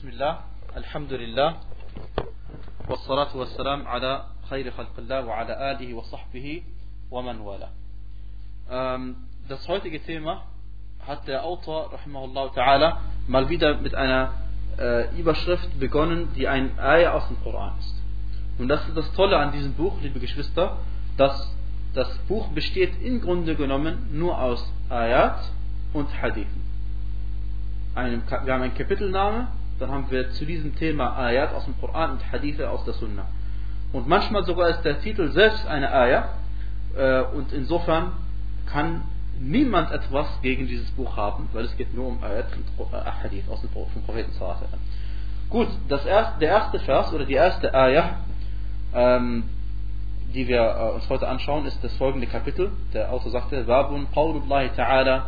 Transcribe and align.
Bismillah, 0.00 0.44
Alhamdulillah, 0.74 1.60
wassalatu 2.88 3.36
wassalam 3.36 3.84
ala 3.84 4.32
khayri 4.48 4.72
khalqillah 4.72 5.26
wa 5.28 5.44
ala 5.44 5.52
alihi 5.76 5.92
wa 5.92 6.00
sahbihi 6.08 6.62
wa 7.10 7.20
man 7.20 7.44
wala. 7.44 7.68
Ähm, 8.70 9.16
das 9.46 9.68
heutige 9.68 10.00
Thema 10.00 10.44
hat 11.06 11.28
der 11.28 11.44
Autor, 11.44 11.92
rahimahullah 11.92 12.48
ta'ala, 12.56 12.96
mal 13.28 13.50
wieder 13.50 13.76
mit 13.76 13.94
einer 13.94 14.32
äh, 14.78 15.14
Überschrift 15.20 15.78
begonnen, 15.78 16.32
die 16.34 16.48
ein 16.48 16.78
Eier 16.78 17.12
aus 17.12 17.28
dem 17.28 17.36
Koran 17.44 17.76
ist. 17.78 17.94
Und 18.58 18.68
das 18.68 18.88
ist 18.88 18.96
das 18.96 19.12
Tolle 19.12 19.36
an 19.36 19.52
diesem 19.52 19.74
Buch, 19.74 20.00
liebe 20.00 20.18
Geschwister, 20.18 20.78
dass 21.18 21.54
das 21.92 22.08
Buch 22.26 22.48
besteht 22.52 23.02
im 23.02 23.20
Grunde 23.20 23.54
genommen 23.54 24.08
nur 24.18 24.40
aus 24.40 24.64
Ayat 24.88 25.44
und 25.92 26.08
Hadithen. 26.22 26.64
wir 27.92 28.00
haben 28.00 28.62
einen 28.62 28.74
Kapitelname 28.74 29.59
dann 29.80 29.90
haben 29.90 30.10
wir 30.10 30.30
zu 30.32 30.44
diesem 30.44 30.76
Thema 30.76 31.16
Ayat 31.16 31.54
aus 31.54 31.64
dem 31.64 31.78
Koran 31.80 32.12
und 32.12 32.32
Hadithe 32.32 32.68
aus 32.70 32.84
der 32.84 32.94
Sunna. 32.94 33.26
Und 33.92 34.06
manchmal 34.06 34.44
sogar 34.44 34.68
ist 34.68 34.82
der 34.82 35.00
Titel 35.00 35.30
selbst 35.32 35.66
eine 35.66 35.90
Ayah 35.92 36.28
äh, 36.96 37.22
und 37.22 37.52
insofern 37.52 38.12
kann 38.66 39.02
niemand 39.40 39.90
etwas 39.90 40.26
gegen 40.42 40.68
dieses 40.68 40.90
Buch 40.92 41.16
haben, 41.16 41.48
weil 41.52 41.64
es 41.64 41.76
geht 41.76 41.94
nur 41.94 42.08
um 42.08 42.22
Ayat 42.22 42.46
und 42.52 42.92
äh, 42.92 43.10
Hadith 43.22 43.48
aus 43.48 43.62
dem 43.62 43.70
vom 43.70 44.02
Propheten 44.04 44.32
Gut, 45.48 45.68
das 45.88 46.04
erste, 46.04 46.38
der 46.38 46.50
erste 46.50 46.78
Vers 46.80 47.12
oder 47.12 47.24
die 47.24 47.34
erste 47.34 47.74
Ayah, 47.74 48.18
ähm, 48.94 49.44
die 50.34 50.46
wir 50.46 50.60
äh, 50.60 50.94
uns 50.94 51.08
heute 51.08 51.26
anschauen, 51.26 51.66
ist 51.66 51.82
das 51.82 51.96
folgende 51.96 52.26
Kapitel. 52.26 52.70
Der 52.92 53.10
Autor 53.12 53.32
sagte, 53.32 53.64
Babun 53.64 54.06
Qawlullahi 54.12 54.70
ta'ala, 54.76 55.22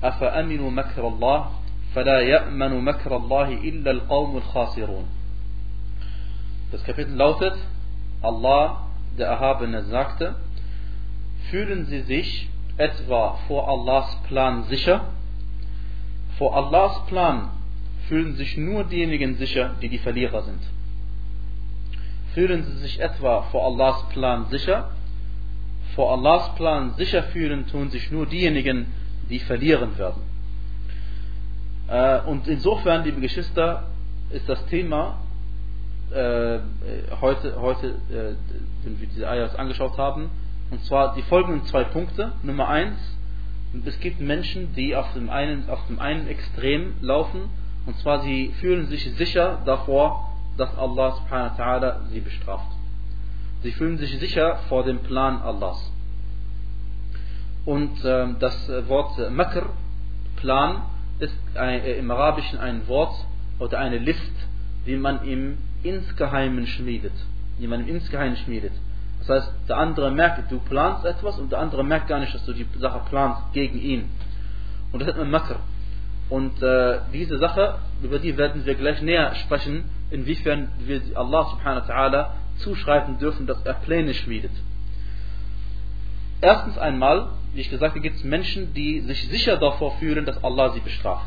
Afa 0.00 0.30
aminu 0.30 0.70
makr 0.70 1.04
Allah, 1.04 1.50
فلا 1.95 2.19
يأمن 2.19 2.83
مكر 2.83 3.17
الله 3.17 3.53
إلا 3.53 3.91
القوم 3.91 4.37
الخاسرون. 4.37 5.05
Das 6.71 6.83
Kapitel 6.83 7.15
lautet, 7.15 7.53
Allah, 8.21 8.87
der 9.17 9.27
Erhabene, 9.27 9.83
sagte, 9.83 10.35
fühlen 11.51 11.85
Sie 11.85 12.01
sich 12.01 12.49
etwa 12.77 13.37
vor 13.47 13.69
Allahs 13.69 14.17
Plan 14.27 14.63
sicher? 14.63 15.05
Vor 16.37 16.55
Allahs 16.55 17.05
Plan 17.05 17.51
fühlen 18.07 18.35
sich 18.35 18.57
nur 18.57 18.85
diejenigen 18.85 19.35
sicher, 19.35 19.75
die 19.81 19.89
die 19.89 19.99
Verlierer 19.99 20.41
sind. 20.41 20.61
Fühlen 22.33 22.63
Sie 22.63 22.77
sich 22.77 22.99
etwa 22.99 23.43
vor 23.51 23.65
Allahs 23.65 24.09
Plan 24.09 24.47
sicher? 24.49 24.89
Vor 25.95 26.11
Allahs 26.11 26.55
Plan 26.55 26.95
sicher 26.95 27.21
fühlen 27.23 27.67
tun 27.67 27.91
sich 27.91 28.09
nur 28.11 28.25
diejenigen, 28.25 28.87
die 29.29 29.39
verlieren 29.39 29.97
werden. 29.99 30.23
Äh, 31.88 32.20
und 32.20 32.46
insofern, 32.46 33.04
liebe 33.04 33.20
Geschwister, 33.20 33.84
ist 34.30 34.48
das 34.48 34.64
Thema 34.66 35.18
äh, 36.10 36.58
heute, 37.20 37.60
heute 37.60 37.88
äh, 38.10 38.34
wenn 38.84 39.00
wir 39.00 39.08
diese 39.08 39.28
Ayahs 39.28 39.54
angeschaut 39.54 39.96
haben, 39.96 40.30
und 40.70 40.84
zwar 40.84 41.14
die 41.14 41.22
folgenden 41.22 41.64
zwei 41.64 41.84
Punkte. 41.84 42.32
Nummer 42.42 42.68
eins, 42.68 42.98
es 43.84 43.98
gibt 44.00 44.20
Menschen, 44.20 44.74
die 44.74 44.94
auf 44.96 45.12
dem 45.14 45.30
einen, 45.30 45.68
auf 45.68 45.86
dem 45.86 45.98
einen 45.98 46.28
Extrem 46.28 46.94
laufen, 47.00 47.50
und 47.86 47.98
zwar 47.98 48.20
sie 48.20 48.52
fühlen 48.60 48.86
sich 48.86 49.04
sicher 49.16 49.60
davor, 49.64 50.30
dass 50.58 50.76
Allah 50.76 51.12
subhanahu 51.12 51.58
wa 51.58 51.64
ta'ala 51.64 52.08
sie 52.10 52.20
bestraft. 52.20 52.70
Sie 53.62 53.72
fühlen 53.72 53.96
sich 53.96 54.18
sicher 54.18 54.56
vor 54.68 54.84
dem 54.84 54.98
Plan 55.00 55.40
Allahs. 55.40 55.90
Und 57.64 58.04
äh, 58.04 58.28
das 58.38 58.68
Wort 58.88 59.18
Makr, 59.30 59.70
Plan, 60.36 60.82
ist 61.18 61.36
ein, 61.54 61.80
äh, 61.80 61.94
im 61.94 62.10
Arabischen 62.10 62.58
ein 62.58 62.86
Wort 62.88 63.14
oder 63.58 63.78
eine 63.78 63.98
List, 63.98 64.32
die 64.86 64.96
man 64.96 65.24
im 65.26 65.58
Insgeheimen 65.82 66.66
schmiedet. 66.66 67.12
Die 67.58 67.66
man 67.66 67.80
im 67.80 67.88
Insgeheimen 67.88 68.36
schmiedet. 68.36 68.72
Das 69.20 69.28
heißt, 69.28 69.52
der 69.68 69.78
andere 69.78 70.10
merkt, 70.10 70.50
du 70.50 70.58
planst 70.60 71.04
etwas 71.04 71.38
und 71.38 71.50
der 71.52 71.58
andere 71.58 71.84
merkt 71.84 72.08
gar 72.08 72.20
nicht, 72.20 72.34
dass 72.34 72.44
du 72.44 72.52
die 72.52 72.66
Sache 72.78 73.00
planst 73.08 73.52
gegen 73.52 73.80
ihn. 73.80 74.10
Und 74.92 75.00
das 75.00 75.08
hat 75.08 75.18
man 75.18 75.30
Makr. 75.30 75.56
Und 76.30 76.62
äh, 76.62 77.00
diese 77.12 77.38
Sache, 77.38 77.78
über 78.02 78.18
die 78.18 78.36
werden 78.36 78.64
wir 78.64 78.74
gleich 78.74 79.02
näher 79.02 79.34
sprechen, 79.34 79.84
inwiefern 80.10 80.68
wir 80.78 81.00
Allah 81.14 81.50
subhanahu 81.50 81.88
wa 81.88 81.94
ta'ala 81.94 82.26
zuschreiben 82.58 83.18
dürfen, 83.18 83.46
dass 83.46 83.62
er 83.64 83.74
Pläne 83.74 84.14
schmiedet. 84.14 84.52
Erstens 86.40 86.78
einmal, 86.78 87.28
wie 87.54 87.60
ich 87.60 87.70
gesagt 87.70 87.92
habe, 87.92 88.00
gibt 88.00 88.16
es 88.16 88.24
Menschen, 88.24 88.74
die 88.74 89.00
sich 89.00 89.28
sicher 89.28 89.56
davor 89.56 89.96
fühlen, 89.98 90.24
dass 90.24 90.42
Allah 90.42 90.72
sie 90.72 90.80
bestraft. 90.80 91.26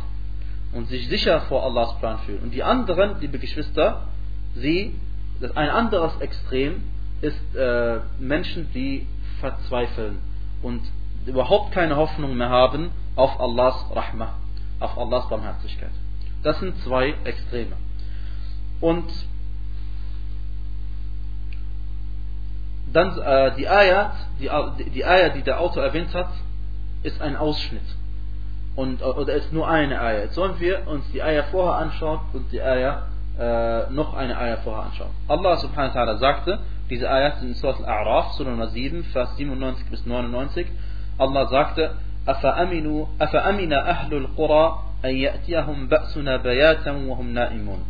Und 0.73 0.87
sich 0.87 1.07
sicher 1.09 1.41
vor 1.41 1.63
Allahs 1.63 1.97
Plan 1.99 2.19
fühlen. 2.19 2.43
Und 2.43 2.53
die 2.53 2.63
anderen, 2.63 3.19
liebe 3.19 3.39
Geschwister, 3.39 4.07
sie, 4.55 4.95
das 5.41 5.55
ein 5.57 5.69
anderes 5.69 6.19
Extrem 6.21 6.83
ist 7.21 7.55
äh, 7.55 7.99
Menschen, 8.19 8.69
die 8.73 9.05
verzweifeln 9.39 10.19
und 10.61 10.81
überhaupt 11.25 11.73
keine 11.73 11.95
Hoffnung 11.95 12.37
mehr 12.37 12.49
haben 12.49 12.91
auf 13.15 13.39
Allahs 13.39 13.85
Rahmah, 13.93 14.35
auf 14.79 14.97
Allahs 14.97 15.27
Barmherzigkeit. 15.29 15.91
Das 16.43 16.59
sind 16.59 16.77
zwei 16.83 17.13
Extreme. 17.23 17.75
Und 18.79 19.05
dann 22.92 23.19
äh, 23.19 23.54
die 23.56 23.69
Ayat, 23.69 24.12
die, 24.41 24.50
die 24.91 25.04
Ayat, 25.04 25.34
die 25.34 25.42
der 25.42 25.60
Autor 25.60 25.84
erwähnt 25.84 26.14
hat, 26.14 26.28
ist 27.02 27.20
ein 27.20 27.36
Ausschnitt. 27.36 27.82
Und, 28.74 29.02
oder 29.02 29.34
ist 29.34 29.52
nur 29.52 29.69
eine 29.69 30.00
Ayah. 30.00 30.20
Jetzt 30.20 30.34
sollen 30.34 30.60
wir 30.60 30.86
uns 30.86 31.10
die 31.12 31.22
Ayah 31.22 31.44
vorher 31.44 31.76
anschauen 31.76 32.20
und 32.32 32.52
die 32.52 32.60
Ayah, 32.60 33.06
äh, 33.38 33.91
noch 33.91 34.14
eine 34.14 34.36
Ayah 34.36 34.58
vorher 34.58 34.84
anschauen. 34.84 35.10
Allah 35.28 35.56
subhanahu 35.56 35.94
wa 35.94 36.00
ta'ala 36.00 36.16
sagte, 36.19 36.58
diese 36.91 37.10
Ayat 37.10 37.41
sind 37.41 37.48
in 37.48 37.54
Surah 37.54 37.78
Al-A'raf, 37.78 38.32
Surah 38.32 38.50
Nummer 38.50 38.69
7, 38.69 39.04
Vers 39.04 39.36
97 39.36 39.91
bis 39.91 40.06
99. 40.06 40.66
Allah 41.19 41.48
sagte, 41.48 41.97
أفأمنوا 42.28 43.06
أفأمن 43.20 43.72
أهل 43.72 44.14
القرى 44.14 44.82
أن 45.04 45.16
يأتيهم 45.16 45.88
بأسنا 45.88 46.36
بياتا 46.36 46.92
وهم 46.92 47.32
نائمون 47.32 47.84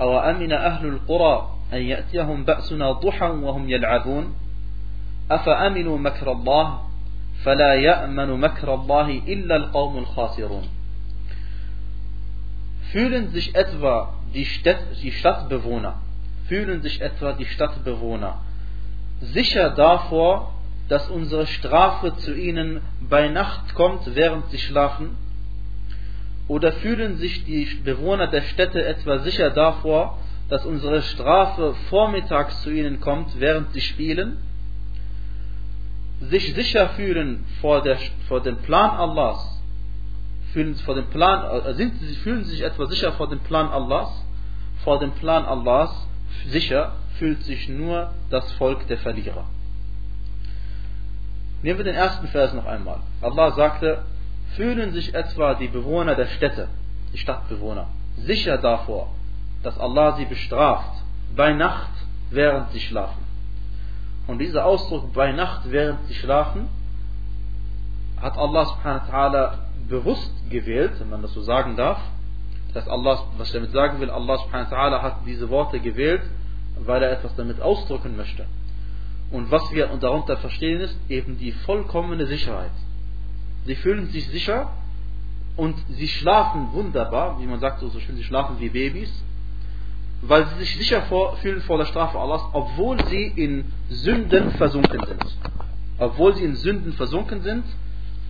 أو 0.00 0.18
أمن 0.18 0.52
أهل 0.52 0.86
القرى 0.86 1.48
أن 1.72 1.82
يأتيهم 1.82 2.44
بأسنا 2.44 2.92
ضحى 2.92 3.26
وهم 3.26 3.70
يلعبون 3.70 4.34
أفأمنوا 5.30 5.98
مكر 5.98 6.32
الله 6.32 6.80
فلا 7.44 7.74
يأمن 7.74 8.40
مكر 8.40 8.74
الله 8.74 9.10
إلا 9.10 9.56
القوم 9.56 9.98
الخاسرون 9.98 10.68
Fühlen 12.92 13.30
sich 13.30 13.54
etwa 13.54 14.12
die, 14.34 14.44
Stadt, 14.44 14.76
die 15.02 15.12
Stadtbewohner, 15.12 15.94
fühlen 16.46 16.82
sich 16.82 17.00
etwa 17.00 17.32
die 17.32 17.46
Stadtbewohner 17.46 18.34
sicher 19.22 19.70
davor, 19.70 20.52
dass 20.88 21.08
unsere 21.08 21.46
Strafe 21.46 22.14
zu 22.16 22.34
ihnen 22.34 22.80
bei 23.08 23.28
Nacht 23.28 23.74
kommt, 23.74 24.14
während 24.14 24.50
sie 24.50 24.58
schlafen? 24.58 25.16
Oder 26.48 26.72
fühlen 26.72 27.16
sich 27.16 27.44
die 27.44 27.64
Bewohner 27.84 28.26
der 28.26 28.42
Städte 28.42 28.84
etwa 28.84 29.20
sicher 29.20 29.50
davor, 29.50 30.18
dass 30.49 30.65
unsere 30.65 31.01
Strafe 31.01 31.75
vormittags 31.89 32.61
zu 32.61 32.69
ihnen 32.69 32.99
kommt, 32.99 33.39
während 33.39 33.73
sie 33.73 33.81
spielen? 33.81 34.37
Sich 36.21 36.53
sicher 36.53 36.89
fühlen 36.89 37.45
vor, 37.61 37.83
der, 37.83 37.97
vor 38.27 38.41
dem 38.41 38.57
Plan 38.57 38.91
Allahs, 38.91 39.61
fühlen, 40.53 40.75
vor 40.75 40.95
dem 40.95 41.07
Plan, 41.07 41.61
äh, 41.65 41.73
sind, 41.73 41.93
fühlen 42.23 42.43
sich 42.45 42.61
etwa 42.61 42.87
sicher 42.87 43.11
vor 43.13 43.29
dem 43.29 43.39
Plan 43.39 43.69
Allahs? 43.69 44.09
Vor 44.83 44.99
dem 44.99 45.11
Plan 45.11 45.45
Allahs 45.45 46.07
sicher 46.47 46.93
fühlt 47.19 47.43
sich 47.43 47.67
nur 47.67 48.11
das 48.29 48.51
Volk 48.53 48.87
der 48.87 48.97
Verlierer. 48.99 49.45
Nehmen 51.61 51.79
wir 51.79 51.85
den 51.85 51.95
ersten 51.95 52.27
Vers 52.27 52.53
noch 52.53 52.65
einmal. 52.65 53.01
Allah 53.21 53.51
sagte, 53.51 54.03
fühlen 54.55 54.93
sich 54.93 55.13
etwa 55.13 55.55
die 55.55 55.67
Bewohner 55.67 56.15
der 56.15 56.27
Städte, 56.27 56.69
die 57.13 57.17
Stadtbewohner, 57.17 57.87
sicher 58.17 58.57
davor, 58.57 59.13
dass 59.67 59.77
Allah 59.81 60.15
sie 60.15 60.23
bestraft 60.23 61.03
bei 61.35 61.51
Nacht, 61.51 61.91
während 62.31 62.71
sie 62.71 62.79
schlafen. 62.79 63.21
Und 64.25 64.39
dieser 64.39 64.63
Ausdruck 64.63 65.11
bei 65.13 65.33
Nacht, 65.33 65.69
während 65.69 66.07
sie 66.07 66.13
schlafen, 66.13 66.69
hat 68.21 68.37
Allah 68.37 68.63
subhanahu 68.63 69.07
wa 69.07 69.13
ta'ala 69.13 69.53
bewusst 69.89 70.31
gewählt, 70.49 70.93
wenn 70.99 71.09
man 71.09 71.21
das 71.21 71.33
so 71.33 71.41
sagen 71.41 71.75
darf. 71.75 71.99
Das 72.73 72.87
Allah, 72.87 73.25
was 73.37 73.49
ich 73.49 73.53
damit 73.55 73.71
sagen 73.71 73.99
will, 73.99 74.09
Allah 74.09 74.37
subhanahu 74.37 74.71
wa 74.71 74.77
ta'ala 74.77 75.01
hat 75.01 75.15
diese 75.25 75.49
Worte 75.49 75.81
gewählt, 75.81 76.21
weil 76.79 77.03
er 77.03 77.11
etwas 77.11 77.35
damit 77.35 77.61
ausdrücken 77.61 78.15
möchte. 78.15 78.45
Und 79.31 79.51
was 79.51 79.69
wir 79.73 79.87
darunter 79.87 80.37
verstehen 80.37 80.79
ist 80.79 80.97
eben 81.09 81.37
die 81.37 81.51
vollkommene 81.51 82.25
Sicherheit. 82.25 82.71
Sie 83.65 83.75
fühlen 83.75 84.07
sich 84.11 84.29
sicher 84.29 84.71
und 85.57 85.75
sie 85.89 86.07
schlafen 86.07 86.71
wunderbar, 86.71 87.37
wie 87.41 87.47
man 87.47 87.59
sagt 87.59 87.81
so 87.81 87.99
schön, 87.99 88.15
sie 88.15 88.23
schlafen 88.23 88.61
wie 88.61 88.69
Babys, 88.69 89.11
weil 90.21 90.45
sie 90.47 90.59
sich 90.59 90.77
sicher 90.77 91.03
vor, 91.03 91.37
fühlen 91.37 91.61
vor 91.61 91.77
der 91.77 91.85
Strafe 91.85 92.19
Allahs, 92.19 92.41
obwohl 92.53 93.03
sie 93.05 93.27
in 93.27 93.65
Sünden 93.89 94.51
versunken 94.51 95.05
sind. 95.05 95.37
Obwohl 95.99 96.35
sie 96.35 96.43
in 96.43 96.55
Sünden 96.55 96.93
versunken 96.93 97.41
sind, 97.41 97.63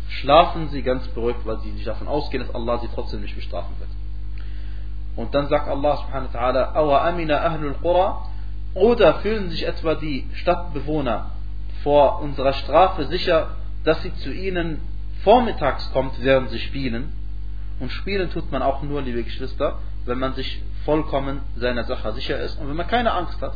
schlafen 0.10 0.70
sie 0.70 0.82
ganz 0.82 1.08
beruhigt, 1.10 1.46
weil 1.46 1.60
sie 1.60 1.72
sich 1.72 1.86
davon 1.86 2.08
ausgehen, 2.08 2.46
dass 2.46 2.56
Allah 2.56 2.80
sie 2.80 2.90
trotzdem 2.94 3.22
nicht 3.22 3.36
bestrafen 3.36 3.74
wird. 3.80 3.90
Und 5.16 5.34
dann 5.34 5.48
sagt 5.48 5.68
Allah 5.68 5.98
subhanahu 5.98 6.34
wa 6.34 6.40
ta'ala, 6.40 6.76
Awa 6.76 7.08
amina 7.08 7.40
ahlul 7.40 7.74
qura, 7.82 8.28
oder 8.74 9.16
fühlen 9.16 9.50
sich 9.50 9.66
etwa 9.66 9.96
die 9.96 10.26
Stadtbewohner 10.34 11.32
vor 11.84 12.22
unserer 12.22 12.54
Strafe 12.54 13.06
sicher, 13.06 13.56
dass 13.84 14.02
sie 14.04 14.14
zu 14.16 14.32
ihnen 14.32 14.80
vormittags 15.24 15.92
kommt, 15.92 16.14
während 16.22 16.50
sie 16.52 16.60
spielen. 16.60 17.12
Und 17.80 17.92
spielen 17.92 18.30
tut 18.30 18.52
man 18.52 18.62
auch 18.62 18.84
nur, 18.84 19.02
liebe 19.02 19.24
Geschwister, 19.24 19.80
wenn 20.08 20.20
man 20.20 20.34
sich 20.34 20.62
vollkommen 20.86 21.42
seiner 21.58 21.84
Sache 21.84 22.14
sicher 22.14 22.40
ist 22.40 22.60
und 22.60 22.70
wenn 22.70 22.76
man 22.76 22.88
keine 22.88 23.12
Angst 23.14 23.42
hat. 23.42 23.54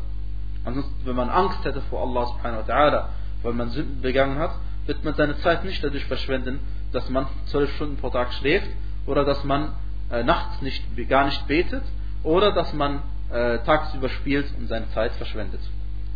Ansonsten, 0.66 1.06
wenn 1.06 1.16
man 1.16 1.30
Angst 1.30 1.64
hätte 1.64 1.82
vor 1.82 2.02
Allah 2.02 2.28
subhanahu 2.28 2.68
wa 2.68 2.74
ta'ala, 2.74 3.06
weil 3.42 3.54
man 3.54 3.70
Sünden 3.70 4.02
begangen 4.02 4.38
hat, 4.38 4.52
wird 4.86 5.04
man 5.04 5.16
seine 5.16 5.38
Zeit 5.40 5.64
nicht 5.64 5.84
dadurch 5.84 6.06
verschwenden, 6.06 6.60
dass 6.92 7.10
man 7.10 7.28
zwölf 7.46 7.74
Stunden 7.76 7.98
pro 7.98 8.10
Tag 8.10 8.34
schläft 8.34 8.68
oder 9.06 9.26
dass 9.26 9.44
man 9.44 9.74
äh, 10.12 10.24
nachts 10.24 10.62
nicht, 10.62 10.84
gar 11.10 11.26
nicht 11.26 11.48
betet 11.48 11.84
oder 12.24 12.52
dass 12.52 12.74
man 12.74 13.02
äh, 13.32 13.60
tagsüber 13.60 14.10
spielt 14.10 14.54
und 14.58 14.68
seine 14.68 14.90
Zeit 14.92 15.14
verschwendet. 15.14 15.62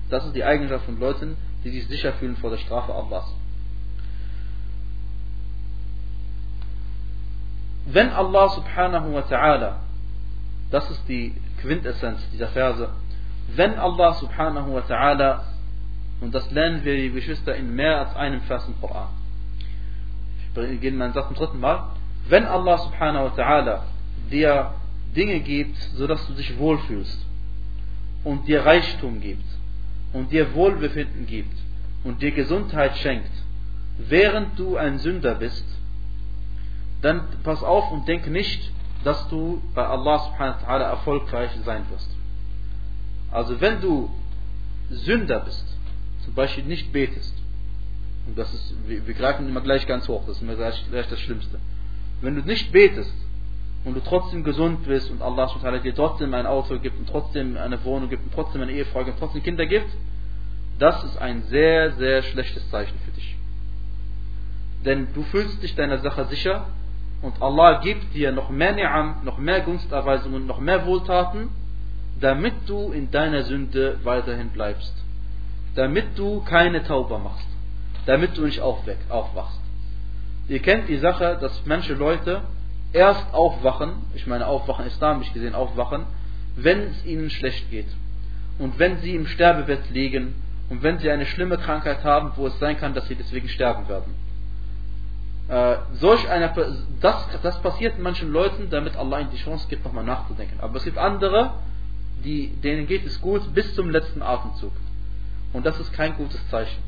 Das 0.09 0.25
ist 0.25 0.35
die 0.35 0.43
Eigenschaft 0.43 0.85
von 0.85 0.99
Leuten, 0.99 1.37
die 1.63 1.69
sich 1.69 1.87
sicher 1.87 2.13
fühlen 2.13 2.35
vor 2.37 2.51
der 2.51 2.57
Strafe 2.57 2.93
Allahs. 2.93 3.25
Wenn 7.87 8.09
Allah 8.09 8.49
subhanahu 8.49 9.13
wa 9.13 9.21
ta'ala, 9.21 9.73
das 10.75 10.89
ist 10.91 11.07
die 11.07 11.33
Quintessenz 11.61 12.19
dieser 12.33 12.49
Verse, 12.49 12.89
wenn 13.55 13.75
Allah 13.75 14.13
subhanahu 14.15 14.73
wa 14.73 14.81
ta'ala, 14.81 15.39
und 16.19 16.35
das 16.35 16.51
lernen 16.51 16.83
wir, 16.83 16.97
die 16.97 17.11
Geschwister, 17.11 17.55
in 17.55 17.73
mehr 17.73 17.99
als 17.99 18.15
einem 18.17 18.41
Vers 18.41 18.67
im 18.67 18.77
Koran. 18.81 19.07
Ich 20.73 20.81
gehe 20.81 20.91
mal 20.91 21.13
zum 21.13 21.33
dritten 21.33 21.61
Mal. 21.61 21.91
Wenn 22.27 22.43
Allah 22.45 22.77
subhanahu 22.77 23.23
wa 23.23 23.41
ta'ala 23.41 23.79
dir 24.29 24.73
Dinge 25.15 25.39
gibt, 25.39 25.77
sodass 25.95 26.27
du 26.27 26.33
dich 26.33 26.59
wohlfühlst 26.59 27.25
und 28.25 28.45
dir 28.45 28.65
Reichtum 28.65 29.21
gibt 29.21 29.47
und 30.11 30.33
dir 30.33 30.53
Wohlbefinden 30.55 31.25
gibt 31.25 31.57
und 32.03 32.21
dir 32.21 32.31
Gesundheit 32.31 32.97
schenkt, 32.97 33.31
während 33.97 34.59
du 34.59 34.75
ein 34.75 34.99
Sünder 34.99 35.35
bist, 35.35 35.65
dann 37.01 37.21
pass 37.43 37.63
auf 37.63 37.93
und 37.93 38.09
denk 38.09 38.27
nicht, 38.27 38.73
dass 39.05 39.29
du 39.29 39.61
bei 39.75 39.85
Allah 39.85 40.17
subhanahu 40.17 40.61
wa 40.61 40.67
ta'ala 40.67 40.83
erfolgreich 40.89 41.51
sein 41.63 41.85
wirst. 41.91 42.09
Also 43.31 43.61
wenn 43.61 43.79
du 43.79 44.09
Sünder 44.89 45.41
bist, 45.41 45.65
zum 46.23 46.33
Beispiel 46.33 46.63
nicht 46.63 46.91
betest, 46.91 47.33
und 48.27 48.35
das 48.35 48.51
ist, 48.51 48.73
wir, 48.87 49.13
greifen 49.13 49.47
immer 49.47 49.61
gleich 49.61 49.85
ganz 49.85 50.07
hoch, 50.07 50.23
das 50.25 50.37
ist 50.37 50.41
immer 50.41 50.55
gleich, 50.55 50.83
gleich 50.89 51.07
das 51.07 51.19
Schlimmste. 51.19 51.59
Wenn 52.21 52.35
du 52.35 52.41
nicht 52.41 52.71
betest 52.71 53.13
und 53.83 53.93
du 53.93 53.99
trotzdem 53.99 54.43
gesund 54.43 54.83
bist 54.87 55.11
und 55.11 55.21
Allah 55.21 55.49
subhanahu 55.49 55.83
dir 55.83 55.93
trotzdem 55.93 56.33
ein 56.33 56.47
Auto 56.47 56.79
gibt 56.79 56.97
und 56.97 57.07
trotzdem 57.07 57.57
eine 57.57 57.83
Wohnung 57.83 58.09
gibt 58.09 58.23
und 58.23 58.33
trotzdem 58.33 58.63
eine 58.63 58.71
Ehefrau 58.71 59.03
gibt 59.03 59.17
und 59.17 59.19
trotzdem 59.19 59.43
Kinder 59.43 59.67
gibt, 59.67 59.89
das 60.79 61.03
ist 61.03 61.17
ein 61.19 61.43
sehr, 61.43 61.91
sehr 61.91 62.23
schlechtes 62.23 62.67
Zeichen 62.71 62.97
für 63.05 63.11
dich. 63.11 63.35
Denn 64.83 65.09
du 65.13 65.21
fühlst 65.21 65.61
dich 65.61 65.75
deiner 65.75 65.99
Sache 65.99 66.25
sicher 66.25 66.65
und 67.25 67.41
Allah 67.41 67.79
gibt 67.79 68.13
dir 68.13 68.31
noch 68.31 68.51
mehr 68.51 68.75
Ni'am, 68.75 69.23
noch 69.23 69.39
mehr 69.39 69.61
Gunsterweisungen, 69.61 70.45
noch 70.45 70.59
mehr 70.59 70.85
Wohltaten, 70.85 71.49
damit 72.19 72.53
du 72.67 72.91
in 72.91 73.09
deiner 73.09 73.41
Sünde 73.41 73.97
weiterhin 74.03 74.49
bleibst. 74.49 74.93
Damit 75.73 76.19
du 76.19 76.41
keine 76.41 76.83
Tauber 76.83 77.17
machst. 77.17 77.47
Damit 78.05 78.37
du 78.37 78.45
nicht 78.45 78.61
aufwachst. 78.61 79.59
Ihr 80.47 80.61
kennt 80.61 80.87
die 80.87 80.97
Sache, 80.97 81.39
dass 81.41 81.65
manche 81.65 81.95
Leute 81.95 82.41
erst 82.93 83.33
aufwachen, 83.33 83.93
ich 84.13 84.27
meine 84.27 84.45
aufwachen, 84.45 84.85
islamisch 84.85 85.33
gesehen 85.33 85.55
aufwachen, 85.55 86.05
wenn 86.55 86.91
es 86.91 87.05
ihnen 87.07 87.31
schlecht 87.31 87.71
geht. 87.71 87.89
Und 88.59 88.77
wenn 88.77 88.99
sie 88.99 89.15
im 89.15 89.25
Sterbebett 89.25 89.89
liegen 89.89 90.35
und 90.69 90.83
wenn 90.83 90.99
sie 90.99 91.09
eine 91.09 91.25
schlimme 91.25 91.57
Krankheit 91.57 92.03
haben, 92.03 92.33
wo 92.35 92.45
es 92.45 92.59
sein 92.59 92.77
kann, 92.77 92.93
dass 92.93 93.07
sie 93.07 93.15
deswegen 93.15 93.49
sterben 93.49 93.89
werden. 93.89 94.13
Äh, 95.47 95.77
solch 95.93 96.27
einer, 96.29 96.53
das, 97.01 97.27
das 97.43 97.61
passiert 97.61 97.99
manchen 97.99 98.31
Leuten, 98.31 98.69
damit 98.69 98.95
Allah 98.95 99.19
ihnen 99.19 99.31
die 99.31 99.37
Chance 99.37 99.67
gibt, 99.69 99.85
nochmal 99.85 100.03
nachzudenken. 100.03 100.59
Aber 100.59 100.77
es 100.77 100.83
gibt 100.83 100.97
andere, 100.97 101.53
die, 102.23 102.47
denen 102.63 102.87
geht 102.87 103.05
es 103.05 103.21
gut 103.21 103.53
bis 103.53 103.75
zum 103.75 103.89
letzten 103.89 104.23
Atemzug. 104.23 104.73
Und 105.53 105.65
das 105.65 105.79
ist 105.79 105.93
kein 105.93 106.15
gutes 106.15 106.39
Zeichen. 106.49 106.81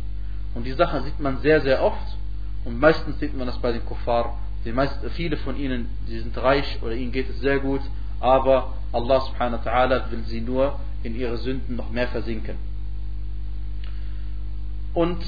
Und 0.55 0.65
die 0.65 0.73
Sache 0.73 1.01
sieht 1.03 1.19
man 1.19 1.39
sehr, 1.39 1.61
sehr 1.61 1.83
oft. 1.83 2.17
Und 2.65 2.79
meistens 2.79 3.19
sieht 3.19 3.37
man 3.37 3.45
das 3.47 3.59
bei 3.59 3.71
den 3.71 3.85
Kuffar. 3.85 4.37
Die 4.65 4.71
meisten, 4.71 5.09
viele 5.11 5.37
von 5.37 5.55
ihnen, 5.55 5.87
die 6.07 6.19
sind 6.19 6.37
reich 6.37 6.79
oder 6.81 6.93
ihnen 6.93 7.11
geht 7.11 7.29
es 7.29 7.39
sehr 7.39 7.59
gut, 7.59 7.81
aber 8.19 8.73
Allah 8.91 9.21
subhanahu 9.21 9.63
wa 9.63 9.71
ta'ala 9.71 10.11
will 10.11 10.23
sie 10.25 10.41
nur 10.41 10.79
in 11.03 11.15
ihre 11.15 11.37
Sünden 11.37 11.75
noch 11.75 11.91
mehr 11.91 12.07
versinken. 12.07 12.57
Und 14.93 15.23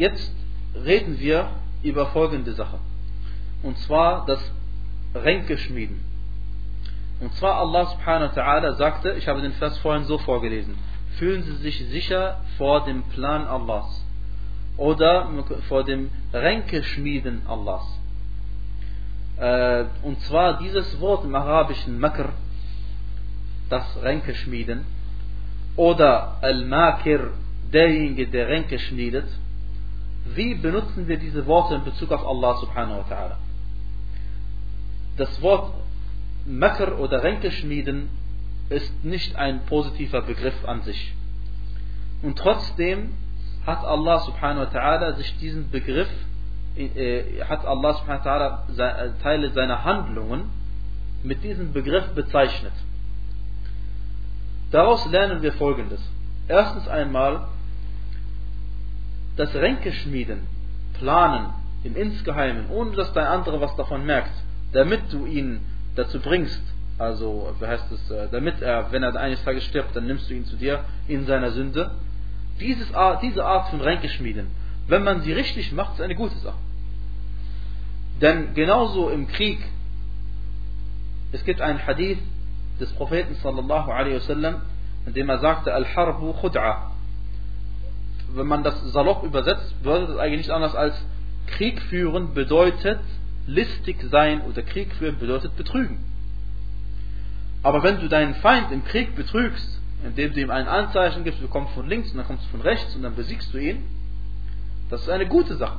Jetzt 0.00 0.34
reden 0.74 1.20
wir 1.20 1.50
über 1.82 2.06
folgende 2.06 2.54
Sache. 2.54 2.78
Und 3.62 3.76
zwar 3.80 4.24
das 4.24 4.40
Ränkeschmieden. 5.14 6.00
Und 7.20 7.34
zwar 7.34 7.56
Allah 7.56 7.84
subhanahu 7.84 8.34
wa 8.34 8.40
ta'ala 8.40 8.76
sagte, 8.76 9.12
ich 9.18 9.28
habe 9.28 9.42
den 9.42 9.52
Vers 9.52 9.76
vorhin 9.80 10.04
so 10.04 10.16
vorgelesen, 10.16 10.74
fühlen 11.18 11.42
Sie 11.42 11.56
sich 11.56 11.84
sicher 11.90 12.40
vor 12.56 12.86
dem 12.86 13.02
Plan 13.10 13.46
Allahs 13.46 14.02
oder 14.78 15.28
vor 15.68 15.84
dem 15.84 16.08
Ränkeschmieden 16.32 17.42
Allahs. 17.46 17.86
Äh, 19.36 19.84
und 20.02 20.18
zwar 20.22 20.56
dieses 20.60 20.98
Wort 20.98 21.26
im 21.26 21.34
arabischen 21.34 22.00
Makr, 22.00 22.30
das 23.68 23.84
Ränkeschmieden, 24.02 24.86
oder 25.76 26.38
Al-Makir, 26.40 27.32
derjenige, 27.70 28.28
der 28.28 28.48
Ränke 28.48 28.78
schmiedet, 28.78 29.28
wie 30.24 30.54
benutzen 30.54 31.08
wir 31.08 31.18
diese 31.18 31.46
Worte 31.46 31.74
in 31.74 31.84
Bezug 31.84 32.12
auf 32.12 32.26
Allah 32.26 32.56
subhanahu 32.56 32.98
wa 32.98 33.14
ta'ala? 33.14 33.36
Das 35.16 35.42
Wort 35.42 35.74
Makr 36.46 36.98
oder 36.98 37.22
Ränkeschmieden 37.22 38.08
ist 38.68 39.04
nicht 39.04 39.36
ein 39.36 39.64
positiver 39.66 40.22
Begriff 40.22 40.64
an 40.64 40.82
sich. 40.82 41.14
Und 42.22 42.38
trotzdem 42.38 43.12
hat 43.66 43.84
Allah 43.84 44.20
subhanahu 44.20 44.66
wa 44.66 44.70
ta'ala 44.70 45.16
sich 45.16 45.36
diesen 45.38 45.70
Begriff, 45.70 46.08
äh, 46.76 47.42
hat 47.44 47.64
Allah 47.66 47.94
subhanahu 47.94 48.24
wa 48.24 48.64
ta'ala 48.68 49.04
äh, 49.06 49.10
Teile 49.22 49.50
seiner 49.52 49.84
Handlungen 49.84 50.50
mit 51.22 51.42
diesem 51.42 51.72
Begriff 51.72 52.08
bezeichnet. 52.14 52.72
Daraus 54.70 55.04
lernen 55.10 55.42
wir 55.42 55.52
folgendes. 55.54 56.00
Erstens 56.48 56.88
einmal, 56.88 57.48
das 59.36 59.54
Ränkeschmieden, 59.54 60.40
planen, 60.98 61.46
im 61.82 61.96
Insgeheimen, 61.96 62.68
ohne 62.70 62.92
dass 62.92 63.12
dein 63.12 63.26
anderer 63.26 63.60
was 63.60 63.74
davon 63.76 64.04
merkt, 64.04 64.32
damit 64.72 65.12
du 65.12 65.26
ihn 65.26 65.60
dazu 65.96 66.20
bringst, 66.20 66.62
also 66.98 67.54
wie 67.58 67.66
heißt 67.66 67.90
es, 67.90 68.10
äh, 68.10 68.28
damit 68.30 68.60
er, 68.60 68.92
wenn 68.92 69.02
er 69.02 69.14
eines 69.16 69.42
Tages 69.42 69.64
stirbt, 69.64 69.96
dann 69.96 70.06
nimmst 70.06 70.28
du 70.28 70.34
ihn 70.34 70.44
zu 70.44 70.56
dir 70.56 70.84
in 71.08 71.24
seiner 71.26 71.50
Sünde. 71.50 71.92
Dieses, 72.60 72.88
diese 73.22 73.44
Art 73.44 73.70
von 73.70 73.80
Ränkeschmieden, 73.80 74.48
wenn 74.86 75.02
man 75.02 75.22
sie 75.22 75.32
richtig 75.32 75.72
macht, 75.72 75.94
ist 75.94 76.02
eine 76.02 76.14
gute 76.14 76.36
Sache. 76.36 76.58
Denn 78.20 78.52
genauso 78.52 79.08
im 79.08 79.28
Krieg, 79.28 79.58
es 81.32 81.42
gibt 81.44 81.62
einen 81.62 81.86
Hadith 81.86 82.18
des 82.78 82.92
Propheten 82.92 83.34
sallallahu 83.36 83.90
alaihi 83.90 84.16
wasallam, 84.16 84.62
in 85.06 85.14
dem 85.14 85.30
er 85.30 85.38
sagte, 85.38 85.72
Al-Harbu 85.72 86.32
Khud'a 86.32 86.90
wenn 88.34 88.46
man 88.46 88.62
das 88.62 88.80
salopp 88.92 89.24
übersetzt, 89.24 89.82
bedeutet 89.82 90.10
das 90.10 90.18
eigentlich 90.18 90.38
nichts 90.38 90.52
anderes 90.52 90.74
als 90.74 90.94
Krieg 91.46 91.80
führen 91.82 92.32
bedeutet 92.32 93.00
listig 93.46 93.96
sein 94.10 94.42
oder 94.42 94.62
Krieg 94.62 94.94
führen 94.94 95.18
bedeutet 95.18 95.56
betrügen. 95.56 95.98
Aber 97.62 97.82
wenn 97.82 98.00
du 98.00 98.08
deinen 98.08 98.34
Feind 98.36 98.70
im 98.72 98.84
Krieg 98.84 99.14
betrügst, 99.16 99.80
indem 100.04 100.32
du 100.32 100.40
ihm 100.40 100.50
ein 100.50 100.66
Anzeichen 100.66 101.24
gibst, 101.24 101.42
du 101.42 101.48
kommst 101.48 101.74
von 101.74 101.88
links 101.88 102.10
und 102.10 102.18
dann 102.18 102.26
kommst 102.26 102.44
du 102.46 102.48
von 102.50 102.62
rechts 102.62 102.94
und 102.94 103.02
dann 103.02 103.14
besiegst 103.14 103.52
du 103.52 103.58
ihn, 103.58 103.84
das 104.88 105.02
ist 105.02 105.10
eine 105.10 105.26
gute 105.26 105.56
Sache. 105.56 105.78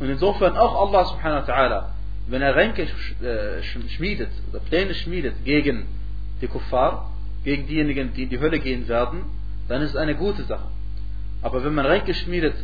Und 0.00 0.08
insofern 0.08 0.56
auch 0.56 0.88
Allah 0.88 1.04
subhanahu 1.04 1.46
wa 1.46 1.52
ta'ala, 1.52 1.84
wenn 2.28 2.40
er 2.40 2.54
Ränke 2.54 2.82
äh, 2.82 3.62
schmiedet 3.62 4.30
oder 4.50 4.60
Pläne 4.60 4.94
schmiedet 4.94 5.44
gegen 5.44 5.86
die 6.40 6.46
Kuffar, 6.46 7.12
gegen 7.44 7.66
diejenigen, 7.66 8.14
die 8.14 8.24
in 8.24 8.30
die 8.30 8.40
Hölle 8.40 8.58
gehen 8.58 8.88
werden, 8.88 9.24
dann 9.68 9.82
ist 9.82 9.90
es 9.90 9.96
eine 9.96 10.14
gute 10.14 10.44
Sache. 10.44 10.68
Aber 11.42 11.64
wenn 11.64 11.74
man 11.74 11.86
reingeschmiedet 11.86 12.54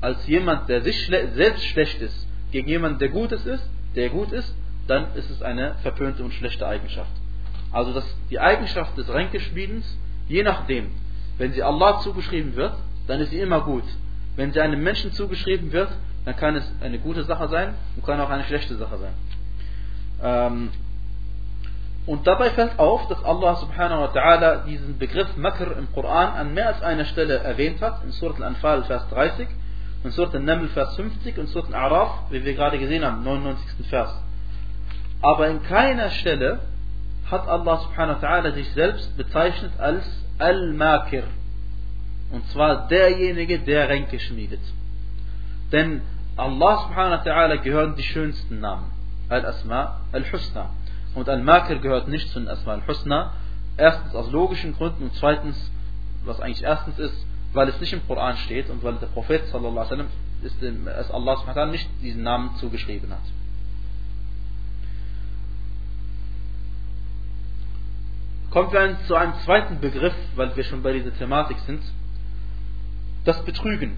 als 0.00 0.26
jemand, 0.26 0.68
der 0.68 0.82
sich 0.82 1.06
selbst 1.06 1.64
schlecht 1.64 2.00
ist, 2.00 2.26
gegen 2.52 2.68
jemanden, 2.68 2.98
der 2.98 3.08
Gutes 3.08 3.44
ist, 3.46 3.68
der 3.96 4.10
gut 4.10 4.32
ist, 4.32 4.54
dann 4.86 5.14
ist 5.14 5.30
es 5.30 5.42
eine 5.42 5.74
verpönte 5.82 6.22
und 6.22 6.32
schlechte 6.32 6.66
Eigenschaft. 6.66 7.10
Also 7.72 7.92
dass 7.92 8.04
die 8.30 8.40
Eigenschaft 8.40 8.96
des 8.96 9.08
Ränkeschmiedens, 9.08 9.98
je 10.28 10.42
nachdem, 10.42 10.90
wenn 11.38 11.52
sie 11.52 11.62
Allah 11.62 12.00
zugeschrieben 12.00 12.56
wird, 12.56 12.74
dann 13.06 13.20
ist 13.20 13.30
sie 13.30 13.40
immer 13.40 13.62
gut. 13.62 13.84
Wenn 14.36 14.52
sie 14.52 14.60
einem 14.60 14.82
Menschen 14.82 15.12
zugeschrieben 15.12 15.72
wird, 15.72 15.90
dann 16.24 16.36
kann 16.36 16.56
es 16.56 16.70
eine 16.80 16.98
gute 16.98 17.24
Sache 17.24 17.48
sein 17.48 17.74
und 17.96 18.04
kann 18.04 18.20
auch 18.20 18.30
eine 18.30 18.44
schlechte 18.44 18.76
Sache 18.76 18.98
sein. 18.98 19.14
Ähm, 20.22 20.68
und 22.06 22.26
dabei 22.26 22.50
fällt 22.50 22.78
auf, 22.78 23.06
dass 23.08 23.22
Allah 23.24 23.56
subhanahu 23.56 24.00
wa 24.00 24.06
ta'ala 24.06 24.64
diesen 24.64 24.98
Begriff 24.98 25.36
Makr 25.36 25.76
im 25.76 25.92
Koran 25.92 26.34
an 26.34 26.54
mehr 26.54 26.68
als 26.68 26.82
einer 26.82 27.04
Stelle 27.04 27.38
erwähnt 27.38 27.80
hat, 27.82 28.02
in 28.04 28.12
Surat 28.12 28.36
al-Anfal, 28.38 28.84
Vers 28.84 29.08
30, 29.10 29.48
in 30.04 30.10
Surat 30.10 30.34
al-Naml, 30.34 30.68
Vers 30.68 30.96
50 30.96 31.38
und 31.38 31.48
Surat 31.48 31.72
al-Araf, 31.72 32.10
wie 32.30 32.44
wir 32.44 32.54
gerade 32.54 32.78
gesehen 32.78 33.04
haben, 33.04 33.22
99. 33.22 33.86
Vers. 33.88 34.14
Aber 35.22 35.48
in 35.48 35.62
keiner 35.62 36.10
Stelle 36.10 36.60
hat 37.30 37.46
Allah 37.46 37.76
subhanahu 37.80 38.20
wa 38.20 38.26
ta'ala 38.26 38.52
sich 38.54 38.72
selbst 38.72 39.16
bezeichnet 39.16 39.72
als 39.78 40.04
Al-Makir. 40.38 41.24
Und 42.32 42.46
zwar 42.48 42.88
derjenige, 42.88 43.58
der 43.58 43.88
Ränke 43.88 44.18
schmiedet. 44.18 44.60
Denn 45.70 46.00
Allah 46.36 46.78
subhanahu 46.88 47.18
wa 47.18 47.30
ta'ala 47.30 47.56
gehören 47.56 47.94
die 47.96 48.02
schönsten 48.02 48.60
Namen. 48.60 48.86
Al-Asma, 49.28 50.00
Al-Husna. 50.12 50.70
Und 51.14 51.28
Al-Makir 51.28 51.78
gehört 51.78 52.08
nicht 52.08 52.28
zu 52.30 52.38
den 52.38 52.48
Asma 52.48 52.74
Al-Husna. 52.74 53.32
Erstens 53.76 54.14
aus 54.14 54.30
logischen 54.30 54.74
Gründen 54.74 55.04
und 55.04 55.14
zweitens, 55.14 55.70
was 56.24 56.40
eigentlich 56.40 56.62
erstens 56.62 56.98
ist, 56.98 57.26
weil 57.52 57.68
es 57.68 57.80
nicht 57.80 57.92
im 57.92 58.06
Koran 58.06 58.36
steht 58.36 58.70
und 58.70 58.82
weil 58.84 58.94
der 58.94 59.06
Prophet 59.06 59.46
sallallahu 59.46 59.78
alaihi 59.78 59.90
wasallam 59.90 60.08
ist, 60.42 60.62
es 60.62 61.10
Allah 61.10 61.36
subhanahu 61.36 61.56
wa 61.56 61.66
nicht 61.66 61.88
diesen 62.02 62.22
Namen 62.22 62.56
zugeschrieben 62.56 63.10
hat. 63.10 63.22
Kommen 68.50 68.72
wir 68.72 68.98
zu 69.06 69.14
einem 69.14 69.34
zweiten 69.44 69.80
Begriff, 69.80 70.14
weil 70.34 70.54
wir 70.56 70.64
schon 70.64 70.82
bei 70.82 70.92
dieser 70.92 71.14
Thematik 71.14 71.58
sind. 71.66 71.82
Das 73.24 73.44
Betrügen. 73.44 73.96